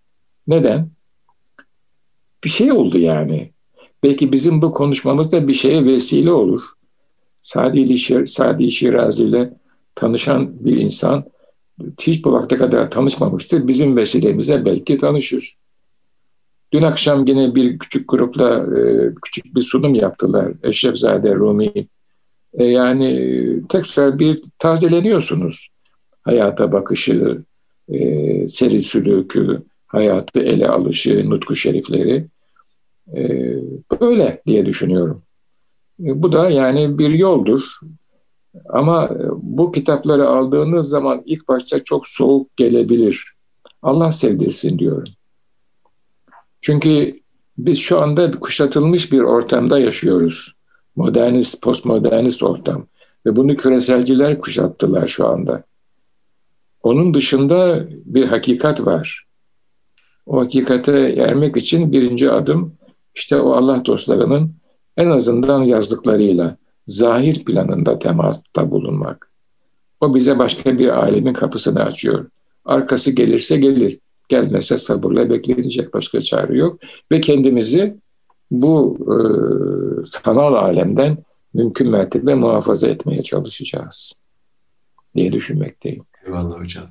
Neden? 0.48 0.90
Bir 2.44 2.50
şey 2.50 2.72
oldu 2.72 2.98
yani. 2.98 3.52
Belki 4.04 4.32
bizim 4.32 4.62
bu 4.62 4.72
konuşmamızda 4.72 5.48
bir 5.48 5.54
şeye 5.54 5.86
vesile 5.86 6.32
olur. 6.32 6.62
Sadi, 7.42 7.98
Sadi 8.28 8.72
Şirazi 8.72 9.24
ile 9.24 9.54
tanışan 9.96 10.66
bir 10.66 10.78
insan 10.78 11.26
hiç 12.02 12.26
bu 12.26 12.34
vakte 12.34 12.58
kadar 12.58 12.92
tanışmamıştır. 12.92 13.68
Bizim 13.68 13.98
vesilemize 13.98 14.66
belki 14.66 14.98
tanışır. 14.98 15.56
Dün 16.74 16.82
akşam 16.82 17.28
yine 17.28 17.56
bir 17.56 17.80
küçük 17.80 18.10
grupla 18.10 18.80
e, 18.80 19.14
küçük 19.24 19.56
bir 19.56 19.62
sunum 19.62 19.96
yaptılar. 19.96 20.52
Eşrefzade 20.64 21.36
Rumi. 21.36 21.88
E, 22.54 22.64
yani 22.64 23.40
tekrar 23.70 24.20
bir 24.20 24.44
tazeleniyorsunuz. 24.60 25.73
Hayata 26.24 26.72
bakışı, 26.72 27.44
e, 27.90 28.48
seri 28.48 28.84
sülükü, 28.84 29.64
hayatı 29.88 30.40
ele 30.40 30.68
alışı, 30.68 31.30
nutku 31.30 31.56
şerifleri. 31.56 32.26
Böyle 34.02 34.42
diye 34.48 34.66
düşünüyorum. 34.66 35.22
Bu 36.00 36.32
da 36.32 36.50
yani 36.50 36.98
bir 36.98 37.10
yoldur. 37.10 37.62
Ama 38.70 39.10
bu 39.36 39.72
kitapları 39.72 40.30
aldığınız 40.30 40.90
zaman 40.90 41.22
ilk 41.26 41.48
başta 41.48 41.84
çok 41.84 42.08
soğuk 42.08 42.58
gelebilir. 42.58 43.34
Allah 43.82 44.12
sevdirsin 44.12 44.80
diyorum. 44.80 45.14
Çünkü 46.62 47.20
biz 47.58 47.78
şu 47.78 48.00
anda 48.00 48.32
kuşatılmış 48.32 49.12
bir 49.12 49.20
ortamda 49.20 49.80
yaşıyoruz. 49.80 50.54
Modernist, 50.96 51.64
postmodernist 51.64 52.44
ortam. 52.44 52.88
Ve 53.26 53.36
bunu 53.36 53.58
küreselciler 53.58 54.40
kuşattılar 54.40 55.08
şu 55.08 55.28
anda. 55.28 55.64
Onun 56.84 57.14
dışında 57.14 57.88
bir 57.90 58.26
hakikat 58.26 58.86
var. 58.86 59.26
O 60.26 60.40
hakikate 60.40 61.00
ermek 61.00 61.58
için 61.58 61.92
birinci 61.92 62.32
adım 62.32 62.74
işte 63.16 63.40
o 63.40 63.52
Allah 63.52 63.86
dostlarının 63.86 64.56
en 64.98 65.10
azından 65.10 65.64
yazdıklarıyla 65.64 66.58
zahir 66.88 67.46
planında 67.46 68.00
temasta 68.00 68.72
bulunmak. 68.72 69.32
O 70.02 70.16
bize 70.16 70.40
başka 70.40 70.80
bir 70.80 70.88
alemin 70.88 71.34
kapısını 71.34 71.84
açıyor. 71.84 72.26
Arkası 72.66 73.12
gelirse 73.12 73.58
gelir 73.58 74.00
gelmese 74.30 74.78
sabırla 74.78 75.30
beklenecek 75.30 75.94
başka 75.94 76.22
çare 76.22 76.58
yok. 76.58 76.80
Ve 77.12 77.22
kendimizi 77.22 77.96
bu 78.52 78.98
e, 79.02 79.16
sanal 80.06 80.54
alemden 80.54 81.18
mümkün 81.54 81.90
mertebe 81.90 82.36
muhafaza 82.36 82.88
etmeye 82.88 83.24
çalışacağız 83.24 84.14
diye 85.16 85.32
düşünmekteyim. 85.32 86.04
Eyvallah 86.26 86.60
hocam. 86.60 86.86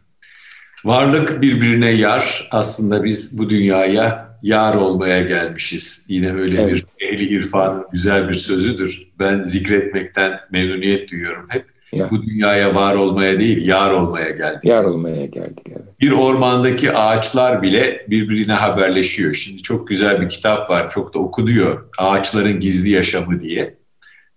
Varlık 0.84 1.42
birbirine 1.42 1.90
yar. 1.90 2.48
Aslında 2.50 3.04
biz 3.04 3.38
bu 3.38 3.50
dünyaya 3.50 4.36
yar 4.42 4.74
olmaya 4.74 5.22
gelmişiz. 5.22 6.06
Yine 6.08 6.32
öyle 6.32 6.62
evet. 6.62 6.84
bir 7.00 7.06
ehli 7.06 7.24
irfanın 7.24 7.86
güzel 7.92 8.28
bir 8.28 8.34
sözüdür. 8.34 9.12
Ben 9.18 9.42
zikretmekten 9.42 10.40
memnuniyet 10.50 11.10
duyuyorum 11.10 11.46
hep. 11.48 11.66
Ya. 11.92 12.10
Bu 12.10 12.22
dünyaya 12.22 12.74
var 12.74 12.94
olmaya 12.94 13.40
değil, 13.40 13.66
yar 13.66 13.90
olmaya 13.90 14.30
geldik. 14.30 14.64
Yar 14.64 14.84
olmaya 14.84 15.26
geldik, 15.26 15.66
evet. 15.68 16.00
Bir 16.00 16.12
ormandaki 16.12 16.92
ağaçlar 16.92 17.62
bile 17.62 18.06
birbirine 18.08 18.52
haberleşiyor. 18.52 19.34
Şimdi 19.34 19.62
çok 19.62 19.88
güzel 19.88 20.20
bir 20.20 20.28
kitap 20.28 20.70
var, 20.70 20.90
çok 20.90 21.14
da 21.14 21.18
okunuyor. 21.18 21.88
Ağaçların 21.98 22.60
Gizli 22.60 22.90
Yaşamı 22.90 23.40
diye. 23.40 23.76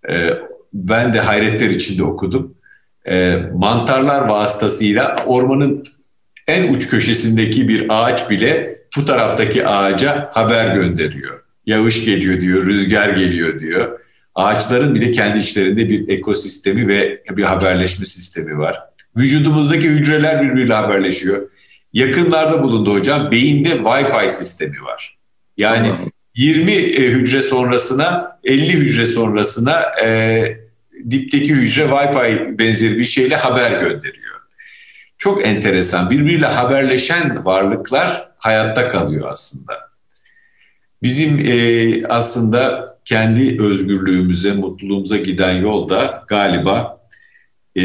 Ee, 0.09 0.29
ben 0.73 1.13
de 1.13 1.19
hayretler 1.19 1.69
içinde 1.69 2.03
okudum. 2.03 2.55
Ee, 3.09 3.37
mantarlar 3.53 4.27
vasıtasıyla 4.27 5.13
ormanın 5.25 5.87
en 6.47 6.73
uç 6.73 6.89
köşesindeki 6.89 7.67
bir 7.67 7.85
ağaç 7.89 8.29
bile 8.29 8.79
bu 8.97 9.05
taraftaki 9.05 9.67
ağaca 9.67 10.29
haber 10.33 10.75
gönderiyor. 10.75 11.43
Yağış 11.65 12.05
geliyor 12.05 12.41
diyor, 12.41 12.65
rüzgar 12.65 13.09
geliyor 13.09 13.59
diyor. 13.59 13.99
Ağaçların 14.35 14.95
bile 14.95 15.11
kendi 15.11 15.39
içlerinde 15.39 15.89
bir 15.89 16.09
ekosistemi 16.09 16.87
ve 16.87 17.21
bir 17.31 17.43
haberleşme 17.43 18.05
sistemi 18.05 18.57
var. 18.57 18.79
Vücudumuzdaki 19.17 19.89
hücreler 19.89 20.43
birbiriyle 20.43 20.73
haberleşiyor. 20.73 21.49
Yakınlarda 21.93 22.63
bulundu 22.63 22.93
hocam. 22.93 23.31
Beyinde 23.31 23.69
Wi-Fi 23.69 24.29
sistemi 24.29 24.83
var. 24.83 25.17
Yani 25.57 25.91
20 26.35 26.71
e, 26.71 27.07
hücre 27.07 27.41
sonrasına 27.41 28.39
50 28.43 28.73
hücre 28.73 29.05
sonrasına 29.05 29.91
e, 30.03 30.64
dipteki 31.09 31.55
hücre 31.55 31.83
Wi-Fi 31.83 32.59
benzeri 32.59 32.99
bir 32.99 33.05
şeyle 33.05 33.35
haber 33.35 33.71
gönderiyor. 33.71 34.35
Çok 35.17 35.47
enteresan. 35.47 36.09
Birbiriyle 36.09 36.45
haberleşen 36.45 37.45
varlıklar 37.45 38.31
hayatta 38.37 38.89
kalıyor 38.89 39.27
aslında. 39.31 39.73
Bizim 41.03 41.39
e, 41.39 42.07
aslında 42.07 42.85
kendi 43.05 43.63
özgürlüğümüze, 43.63 44.53
mutluluğumuza 44.53 45.17
giden 45.17 45.51
yol 45.51 45.89
da 45.89 46.23
galiba 46.27 47.01
e, 47.77 47.83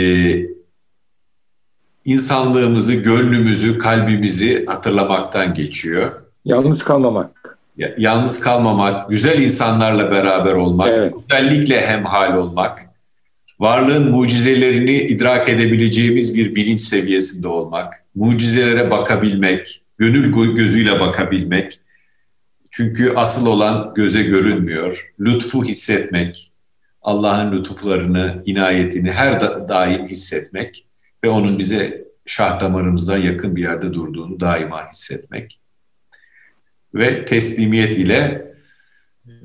insanlığımızı, 2.05 2.95
gönlümüzü, 2.95 3.79
kalbimizi 3.79 4.67
hatırlamaktan 4.67 5.55
geçiyor. 5.55 6.13
Yalnız 6.45 6.85
kalmamak. 6.85 7.59
Ya, 7.77 7.95
yalnız 7.99 8.41
kalmamak, 8.41 9.11
güzel 9.11 9.43
insanlarla 9.43 10.11
beraber 10.11 10.53
olmak, 10.53 10.89
evet. 10.89 11.15
güzellikle 11.29 11.87
hemhal 11.87 12.37
olmak, 12.37 12.90
varlığın 13.61 14.11
mucizelerini 14.11 14.97
idrak 14.97 15.49
edebileceğimiz 15.49 16.35
bir 16.35 16.55
bilinç 16.55 16.81
seviyesinde 16.81 17.49
olmak, 17.49 18.05
mucizelere 18.15 18.91
bakabilmek, 18.91 19.83
gönül 19.99 20.55
gözüyle 20.55 21.01
bakabilmek, 21.01 21.81
çünkü 22.71 23.13
asıl 23.17 23.47
olan 23.47 23.95
göze 23.95 24.23
görünmüyor. 24.23 25.13
Lütfu 25.21 25.65
hissetmek, 25.65 26.53
Allah'ın 27.03 27.53
lütuflarını, 27.53 28.43
inayetini 28.47 29.13
her 29.13 29.41
da 29.41 29.69
daim 29.69 30.07
hissetmek 30.07 30.87
ve 31.25 31.29
onun 31.29 31.59
bize 31.59 32.05
şah 32.27 32.61
damarımıza 32.61 33.17
yakın 33.17 33.57
bir 33.57 33.63
yerde 33.63 33.95
durduğunu 33.95 34.41
daima 34.41 34.91
hissetmek. 34.91 35.61
Ve 36.95 37.25
teslimiyet 37.25 37.99
ile 37.99 38.47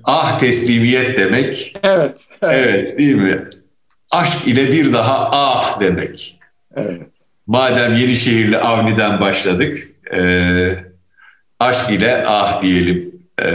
ah 0.03 0.39
teslimiyet 0.39 1.17
demek. 1.17 1.75
Evet. 1.83 2.27
Evet, 2.41 2.55
evet 2.67 2.97
değil 2.97 3.15
mi? 3.15 3.43
Aşk 4.15 4.47
ile 4.47 4.71
bir 4.71 4.93
daha 4.93 5.29
ah 5.31 5.79
demek. 5.79 6.39
Evet. 6.75 7.01
Madem 7.47 7.95
Yenişehirli 7.95 8.57
Avni'den 8.57 9.19
başladık, 9.19 9.91
e, 10.15 10.21
aşk 11.59 11.91
ile 11.91 12.23
ah 12.27 12.61
diyelim 12.61 13.11
e, 13.41 13.51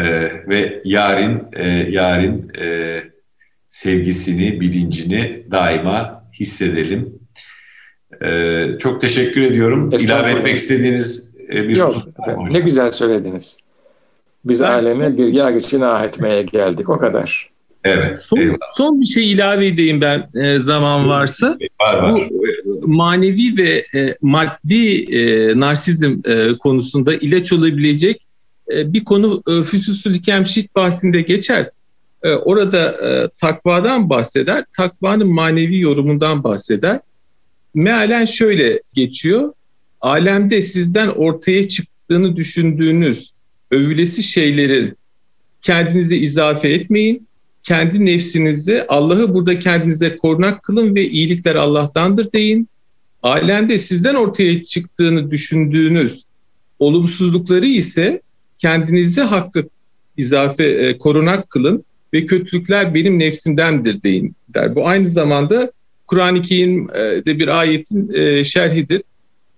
ve 0.49 0.83
yarın 0.85 1.49
e, 1.53 1.69
yarın 1.69 2.55
e, 2.61 2.99
sevgisini, 3.69 4.61
bilincini 4.61 5.47
daima 5.51 6.25
hissedelim. 6.41 7.19
E, 8.23 8.67
çok 8.79 9.01
teşekkür 9.01 9.43
ediyorum. 9.43 9.91
İlave 9.93 10.31
etmek 10.31 10.57
istediğiniz 10.57 11.35
e, 11.53 11.69
bir 11.69 11.77
Yok, 11.77 11.97
efendim, 12.23 12.49
Ne 12.53 12.61
güzel 12.61 12.93
söylediniz. 12.93 13.59
Biz 14.45 14.61
ben 14.61 14.71
aleme 14.71 15.17
bir 15.17 15.35
yargıçını 15.35 15.93
ah 15.93 16.05
etmeye 16.05 16.43
geldik. 16.43 16.89
O 16.89 16.99
kadar. 16.99 17.50
Evet. 17.85 18.23
Son, 18.23 18.59
son 18.77 19.01
bir 19.01 19.07
şey 19.07 19.33
ilave 19.33 19.67
edeyim 19.67 20.01
ben 20.01 20.31
e, 20.35 20.59
zaman 20.59 21.09
varsa. 21.09 21.59
Var, 21.81 21.95
var. 21.95 22.13
Bu 22.13 22.19
e, 22.19 22.51
manevi 22.83 23.57
ve 23.57 23.85
e, 24.01 24.17
maddi 24.23 25.03
e, 25.03 25.53
narsizm 25.61 26.19
e, 26.25 26.59
konusunda 26.59 27.15
ilaç 27.15 27.53
olabilecek 27.53 28.27
e, 28.73 28.93
bir 28.93 29.05
konu 29.05 29.43
e, 29.49 29.63
Füsusül 29.63 30.23
Kemşit 30.23 30.77
bahsinde 30.77 31.21
geçer. 31.21 31.71
E, 32.23 32.31
orada 32.31 32.95
takvadan 33.41 34.11
bahseder, 34.11 34.65
takvanın 34.77 35.35
manevi 35.35 35.79
yorumundan 35.79 36.45
bahseder. 36.45 37.01
Mealen 37.75 38.25
şöyle 38.25 38.83
geçiyor. 38.93 39.53
Alemde 40.01 40.63
sizden 40.63 41.09
ortaya 41.09 41.69
çıktığını 41.69 42.37
düşündüğünüz 42.37 43.33
övülesi 43.71 44.23
şeylerin 44.23 44.97
kendinize 45.63 46.17
izafe 46.17 46.69
etmeyin. 46.69 47.29
Kendi 47.71 48.07
nefsinizi 48.07 48.85
Allah'ı 48.89 49.35
burada 49.35 49.59
kendinize 49.59 50.17
korunak 50.17 50.63
kılın 50.63 50.95
ve 50.95 51.09
iyilikler 51.09 51.55
Allah'tandır 51.55 52.33
deyin. 52.33 52.69
Alemde 53.23 53.79
sizden 53.79 54.15
ortaya 54.15 54.63
çıktığını 54.63 55.31
düşündüğünüz 55.31 56.25
olumsuzlukları 56.79 57.67
ise 57.67 58.23
kendinizi 58.59 59.21
hakkı 59.21 59.69
izafe 60.17 60.65
e, 60.65 60.99
korunak 60.99 61.51
kılın 61.51 61.85
ve 62.15 62.27
kötülükler 62.27 62.95
benim 62.95 63.19
nefsimdendir 63.19 64.03
deyin 64.03 64.35
der. 64.49 64.75
Bu 64.75 64.89
aynı 64.89 65.09
zamanda 65.09 65.73
Kur'an-ı 66.07 66.43
Kerim'de 66.43 67.39
bir 67.39 67.49
ayetin 67.49 68.15
e, 68.15 68.45
şerhidir. 68.45 69.03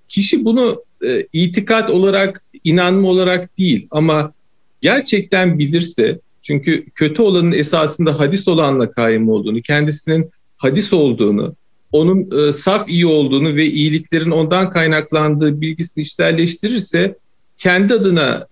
Kişi 0.08 0.44
bunu 0.44 0.82
e, 1.06 1.26
itikat 1.32 1.90
olarak, 1.90 2.42
inanma 2.64 3.08
olarak 3.08 3.58
değil 3.58 3.86
ama 3.90 4.32
gerçekten 4.80 5.58
bilirse 5.58 6.18
çünkü 6.42 6.90
kötü 6.90 7.22
olanın 7.22 7.52
esasında 7.52 8.18
hadis 8.18 8.48
olanla 8.48 8.90
kaim 8.90 9.28
olduğunu, 9.28 9.62
kendisinin 9.62 10.30
hadis 10.56 10.92
olduğunu, 10.92 11.54
onun 11.92 12.48
e, 12.48 12.52
saf 12.52 12.88
iyi 12.88 13.06
olduğunu 13.06 13.54
ve 13.54 13.66
iyiliklerin 13.66 14.30
ondan 14.30 14.70
kaynaklandığı 14.70 15.60
bilgisini 15.60 16.02
işlerleştirirse 16.02 17.16
kendi 17.58 17.94
adına 17.94 18.46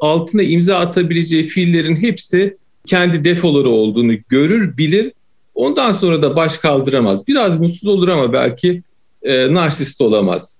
altına 0.00 0.42
imza 0.42 0.78
atabileceği 0.78 1.42
fiillerin 1.42 1.96
hepsi 1.96 2.56
kendi 2.86 3.24
defoları 3.24 3.68
olduğunu 3.68 4.14
görür, 4.28 4.76
bilir. 4.76 5.12
Ondan 5.54 5.92
sonra 5.92 6.22
da 6.22 6.36
baş 6.36 6.56
kaldıramaz. 6.56 7.28
Biraz 7.28 7.60
mutsuz 7.60 7.88
olur 7.88 8.08
ama 8.08 8.32
belki 8.32 8.82
e, 9.22 9.54
narsist 9.54 10.00
olamaz. 10.00 10.56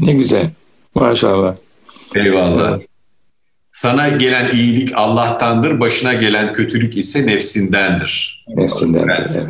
ne 0.00 0.12
güzel. 0.12 0.50
Maşallah. 0.94 1.56
Eyvallah. 2.14 2.78
Sana 3.76 4.08
gelen 4.08 4.48
iyilik 4.48 4.92
Allah'tandır, 4.94 5.80
başına 5.80 6.14
gelen 6.14 6.52
kötülük 6.52 6.96
ise 6.96 7.26
nefsindendir. 7.26 8.44
Nefsindendir. 8.48 9.42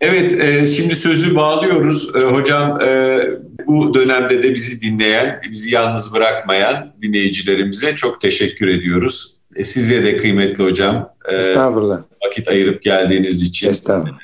Evet, 0.00 0.44
e, 0.44 0.66
şimdi 0.66 0.94
sözü 0.94 1.34
bağlıyoruz. 1.34 2.16
E, 2.16 2.18
hocam 2.18 2.80
e, 2.80 3.18
bu 3.66 3.94
dönemde 3.94 4.42
de 4.42 4.54
bizi 4.54 4.80
dinleyen, 4.80 5.40
bizi 5.50 5.74
yalnız 5.74 6.14
bırakmayan 6.14 6.92
dinleyicilerimize 7.02 7.96
çok 7.96 8.20
teşekkür 8.20 8.68
ediyoruz. 8.68 9.34
E, 9.56 9.64
size 9.64 10.04
de 10.04 10.16
kıymetli 10.16 10.64
hocam. 10.64 11.10
E, 11.28 11.36
Estağfurullah. 11.36 12.02
Vakit 12.26 12.48
ayırıp 12.48 12.82
geldiğiniz 12.82 13.42
için. 13.42 13.70
Estağfurullah. 13.70 14.18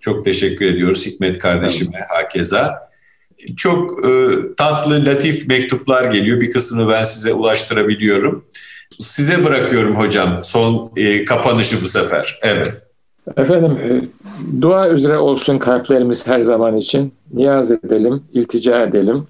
Çok 0.00 0.24
teşekkür 0.24 0.66
ediyoruz 0.66 1.06
Hikmet 1.06 1.38
kardeşime, 1.38 2.00
hakeza. 2.08 2.88
Çok 3.56 4.06
e, 4.06 4.10
tatlı, 4.56 5.06
latif 5.06 5.48
mektuplar 5.48 6.12
geliyor. 6.12 6.40
Bir 6.40 6.50
kısmını 6.50 6.88
ben 6.88 7.02
size 7.02 7.32
ulaştırabiliyorum. 7.32 8.44
Size 8.98 9.44
bırakıyorum 9.44 9.96
hocam 9.96 10.40
son 10.42 10.90
e, 10.96 11.24
kapanışı 11.24 11.82
bu 11.82 11.86
sefer. 11.88 12.38
Evet. 12.42 12.72
Efendim 13.36 13.78
e, 13.82 14.00
dua 14.62 14.88
üzere 14.88 15.18
olsun 15.18 15.58
kalplerimiz 15.58 16.26
her 16.26 16.40
zaman 16.40 16.76
için. 16.76 17.12
Niyaz 17.32 17.70
edelim, 17.70 18.22
iltica 18.32 18.82
edelim. 18.82 19.26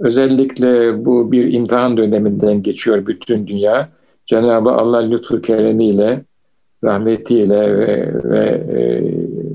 Özellikle 0.00 1.04
bu 1.04 1.32
bir 1.32 1.52
imtihan 1.52 1.96
döneminden 1.96 2.62
geçiyor 2.62 3.06
bütün 3.06 3.46
dünya. 3.46 3.88
Cenab-ı 4.26 4.70
Allah 4.70 4.98
lütfu 4.98 5.42
keremiyle, 5.42 6.24
rahmetiyle 6.84 7.78
ve, 7.78 8.10
ve 8.24 8.64
e, 8.78 9.02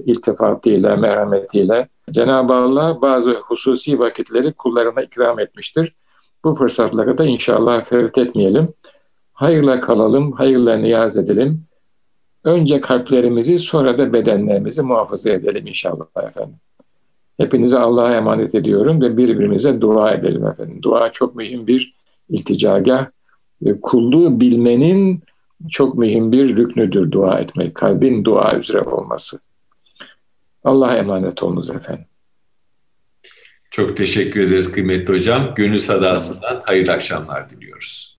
iltifatıyla, 0.05 0.95
merhametiyle 0.95 1.88
Cenab-ı 2.12 2.53
Allah 2.53 3.01
bazı 3.01 3.32
hususi 3.32 3.99
vakitleri 3.99 4.53
kullarına 4.53 5.01
ikram 5.01 5.39
etmiştir. 5.39 5.95
Bu 6.43 6.55
fırsatları 6.55 7.18
da 7.18 7.26
inşallah 7.26 7.82
fevt 7.82 8.18
etmeyelim. 8.18 8.68
Hayırla 9.42 9.80
kalalım, 9.80 10.32
hayırla 10.32 10.78
niyaz 10.78 11.18
edelim. 11.18 11.64
Önce 12.44 12.80
kalplerimizi 12.80 13.60
sonra 13.60 13.98
da 13.98 14.14
bedenlerimizi 14.14 14.82
muhafaza 14.82 15.30
edelim 15.30 15.68
inşallah 15.68 16.06
efendim. 16.28 16.56
Hepinize 17.38 17.80
Allah'a 17.80 18.16
emanet 18.16 18.56
ediyorum 18.56 19.02
ve 19.02 19.18
birbirimize 19.18 19.82
dua 19.82 20.12
edelim 20.12 20.46
efendim. 20.46 20.84
Dua 20.84 21.12
çok 21.12 21.36
mühim 21.36 21.68
bir 21.68 21.96
ilticagah. 22.30 23.08
Kulluğu 23.82 24.42
bilmenin 24.42 25.24
çok 25.70 25.98
mühim 25.98 26.32
bir 26.32 26.58
rüknüdür 26.58 27.12
dua 27.12 27.39
etmek. 27.39 27.76
Kalbin 27.76 28.24
dua 28.24 28.58
üzere 28.58 28.82
olması. 28.82 29.39
Allah'a 30.64 30.98
emanet 30.98 31.44
olunuz 31.44 31.70
efendim. 31.70 32.06
Çok 33.72 33.98
teşekkür 33.98 34.39
ederiz 34.39 34.72
kıymetli 34.72 35.14
hocam. 35.14 35.54
Gönül 35.56 35.78
sadasından 35.78 36.62
hayırlı 36.66 36.92
akşamlar 36.92 37.50
diliyoruz. 37.50 38.11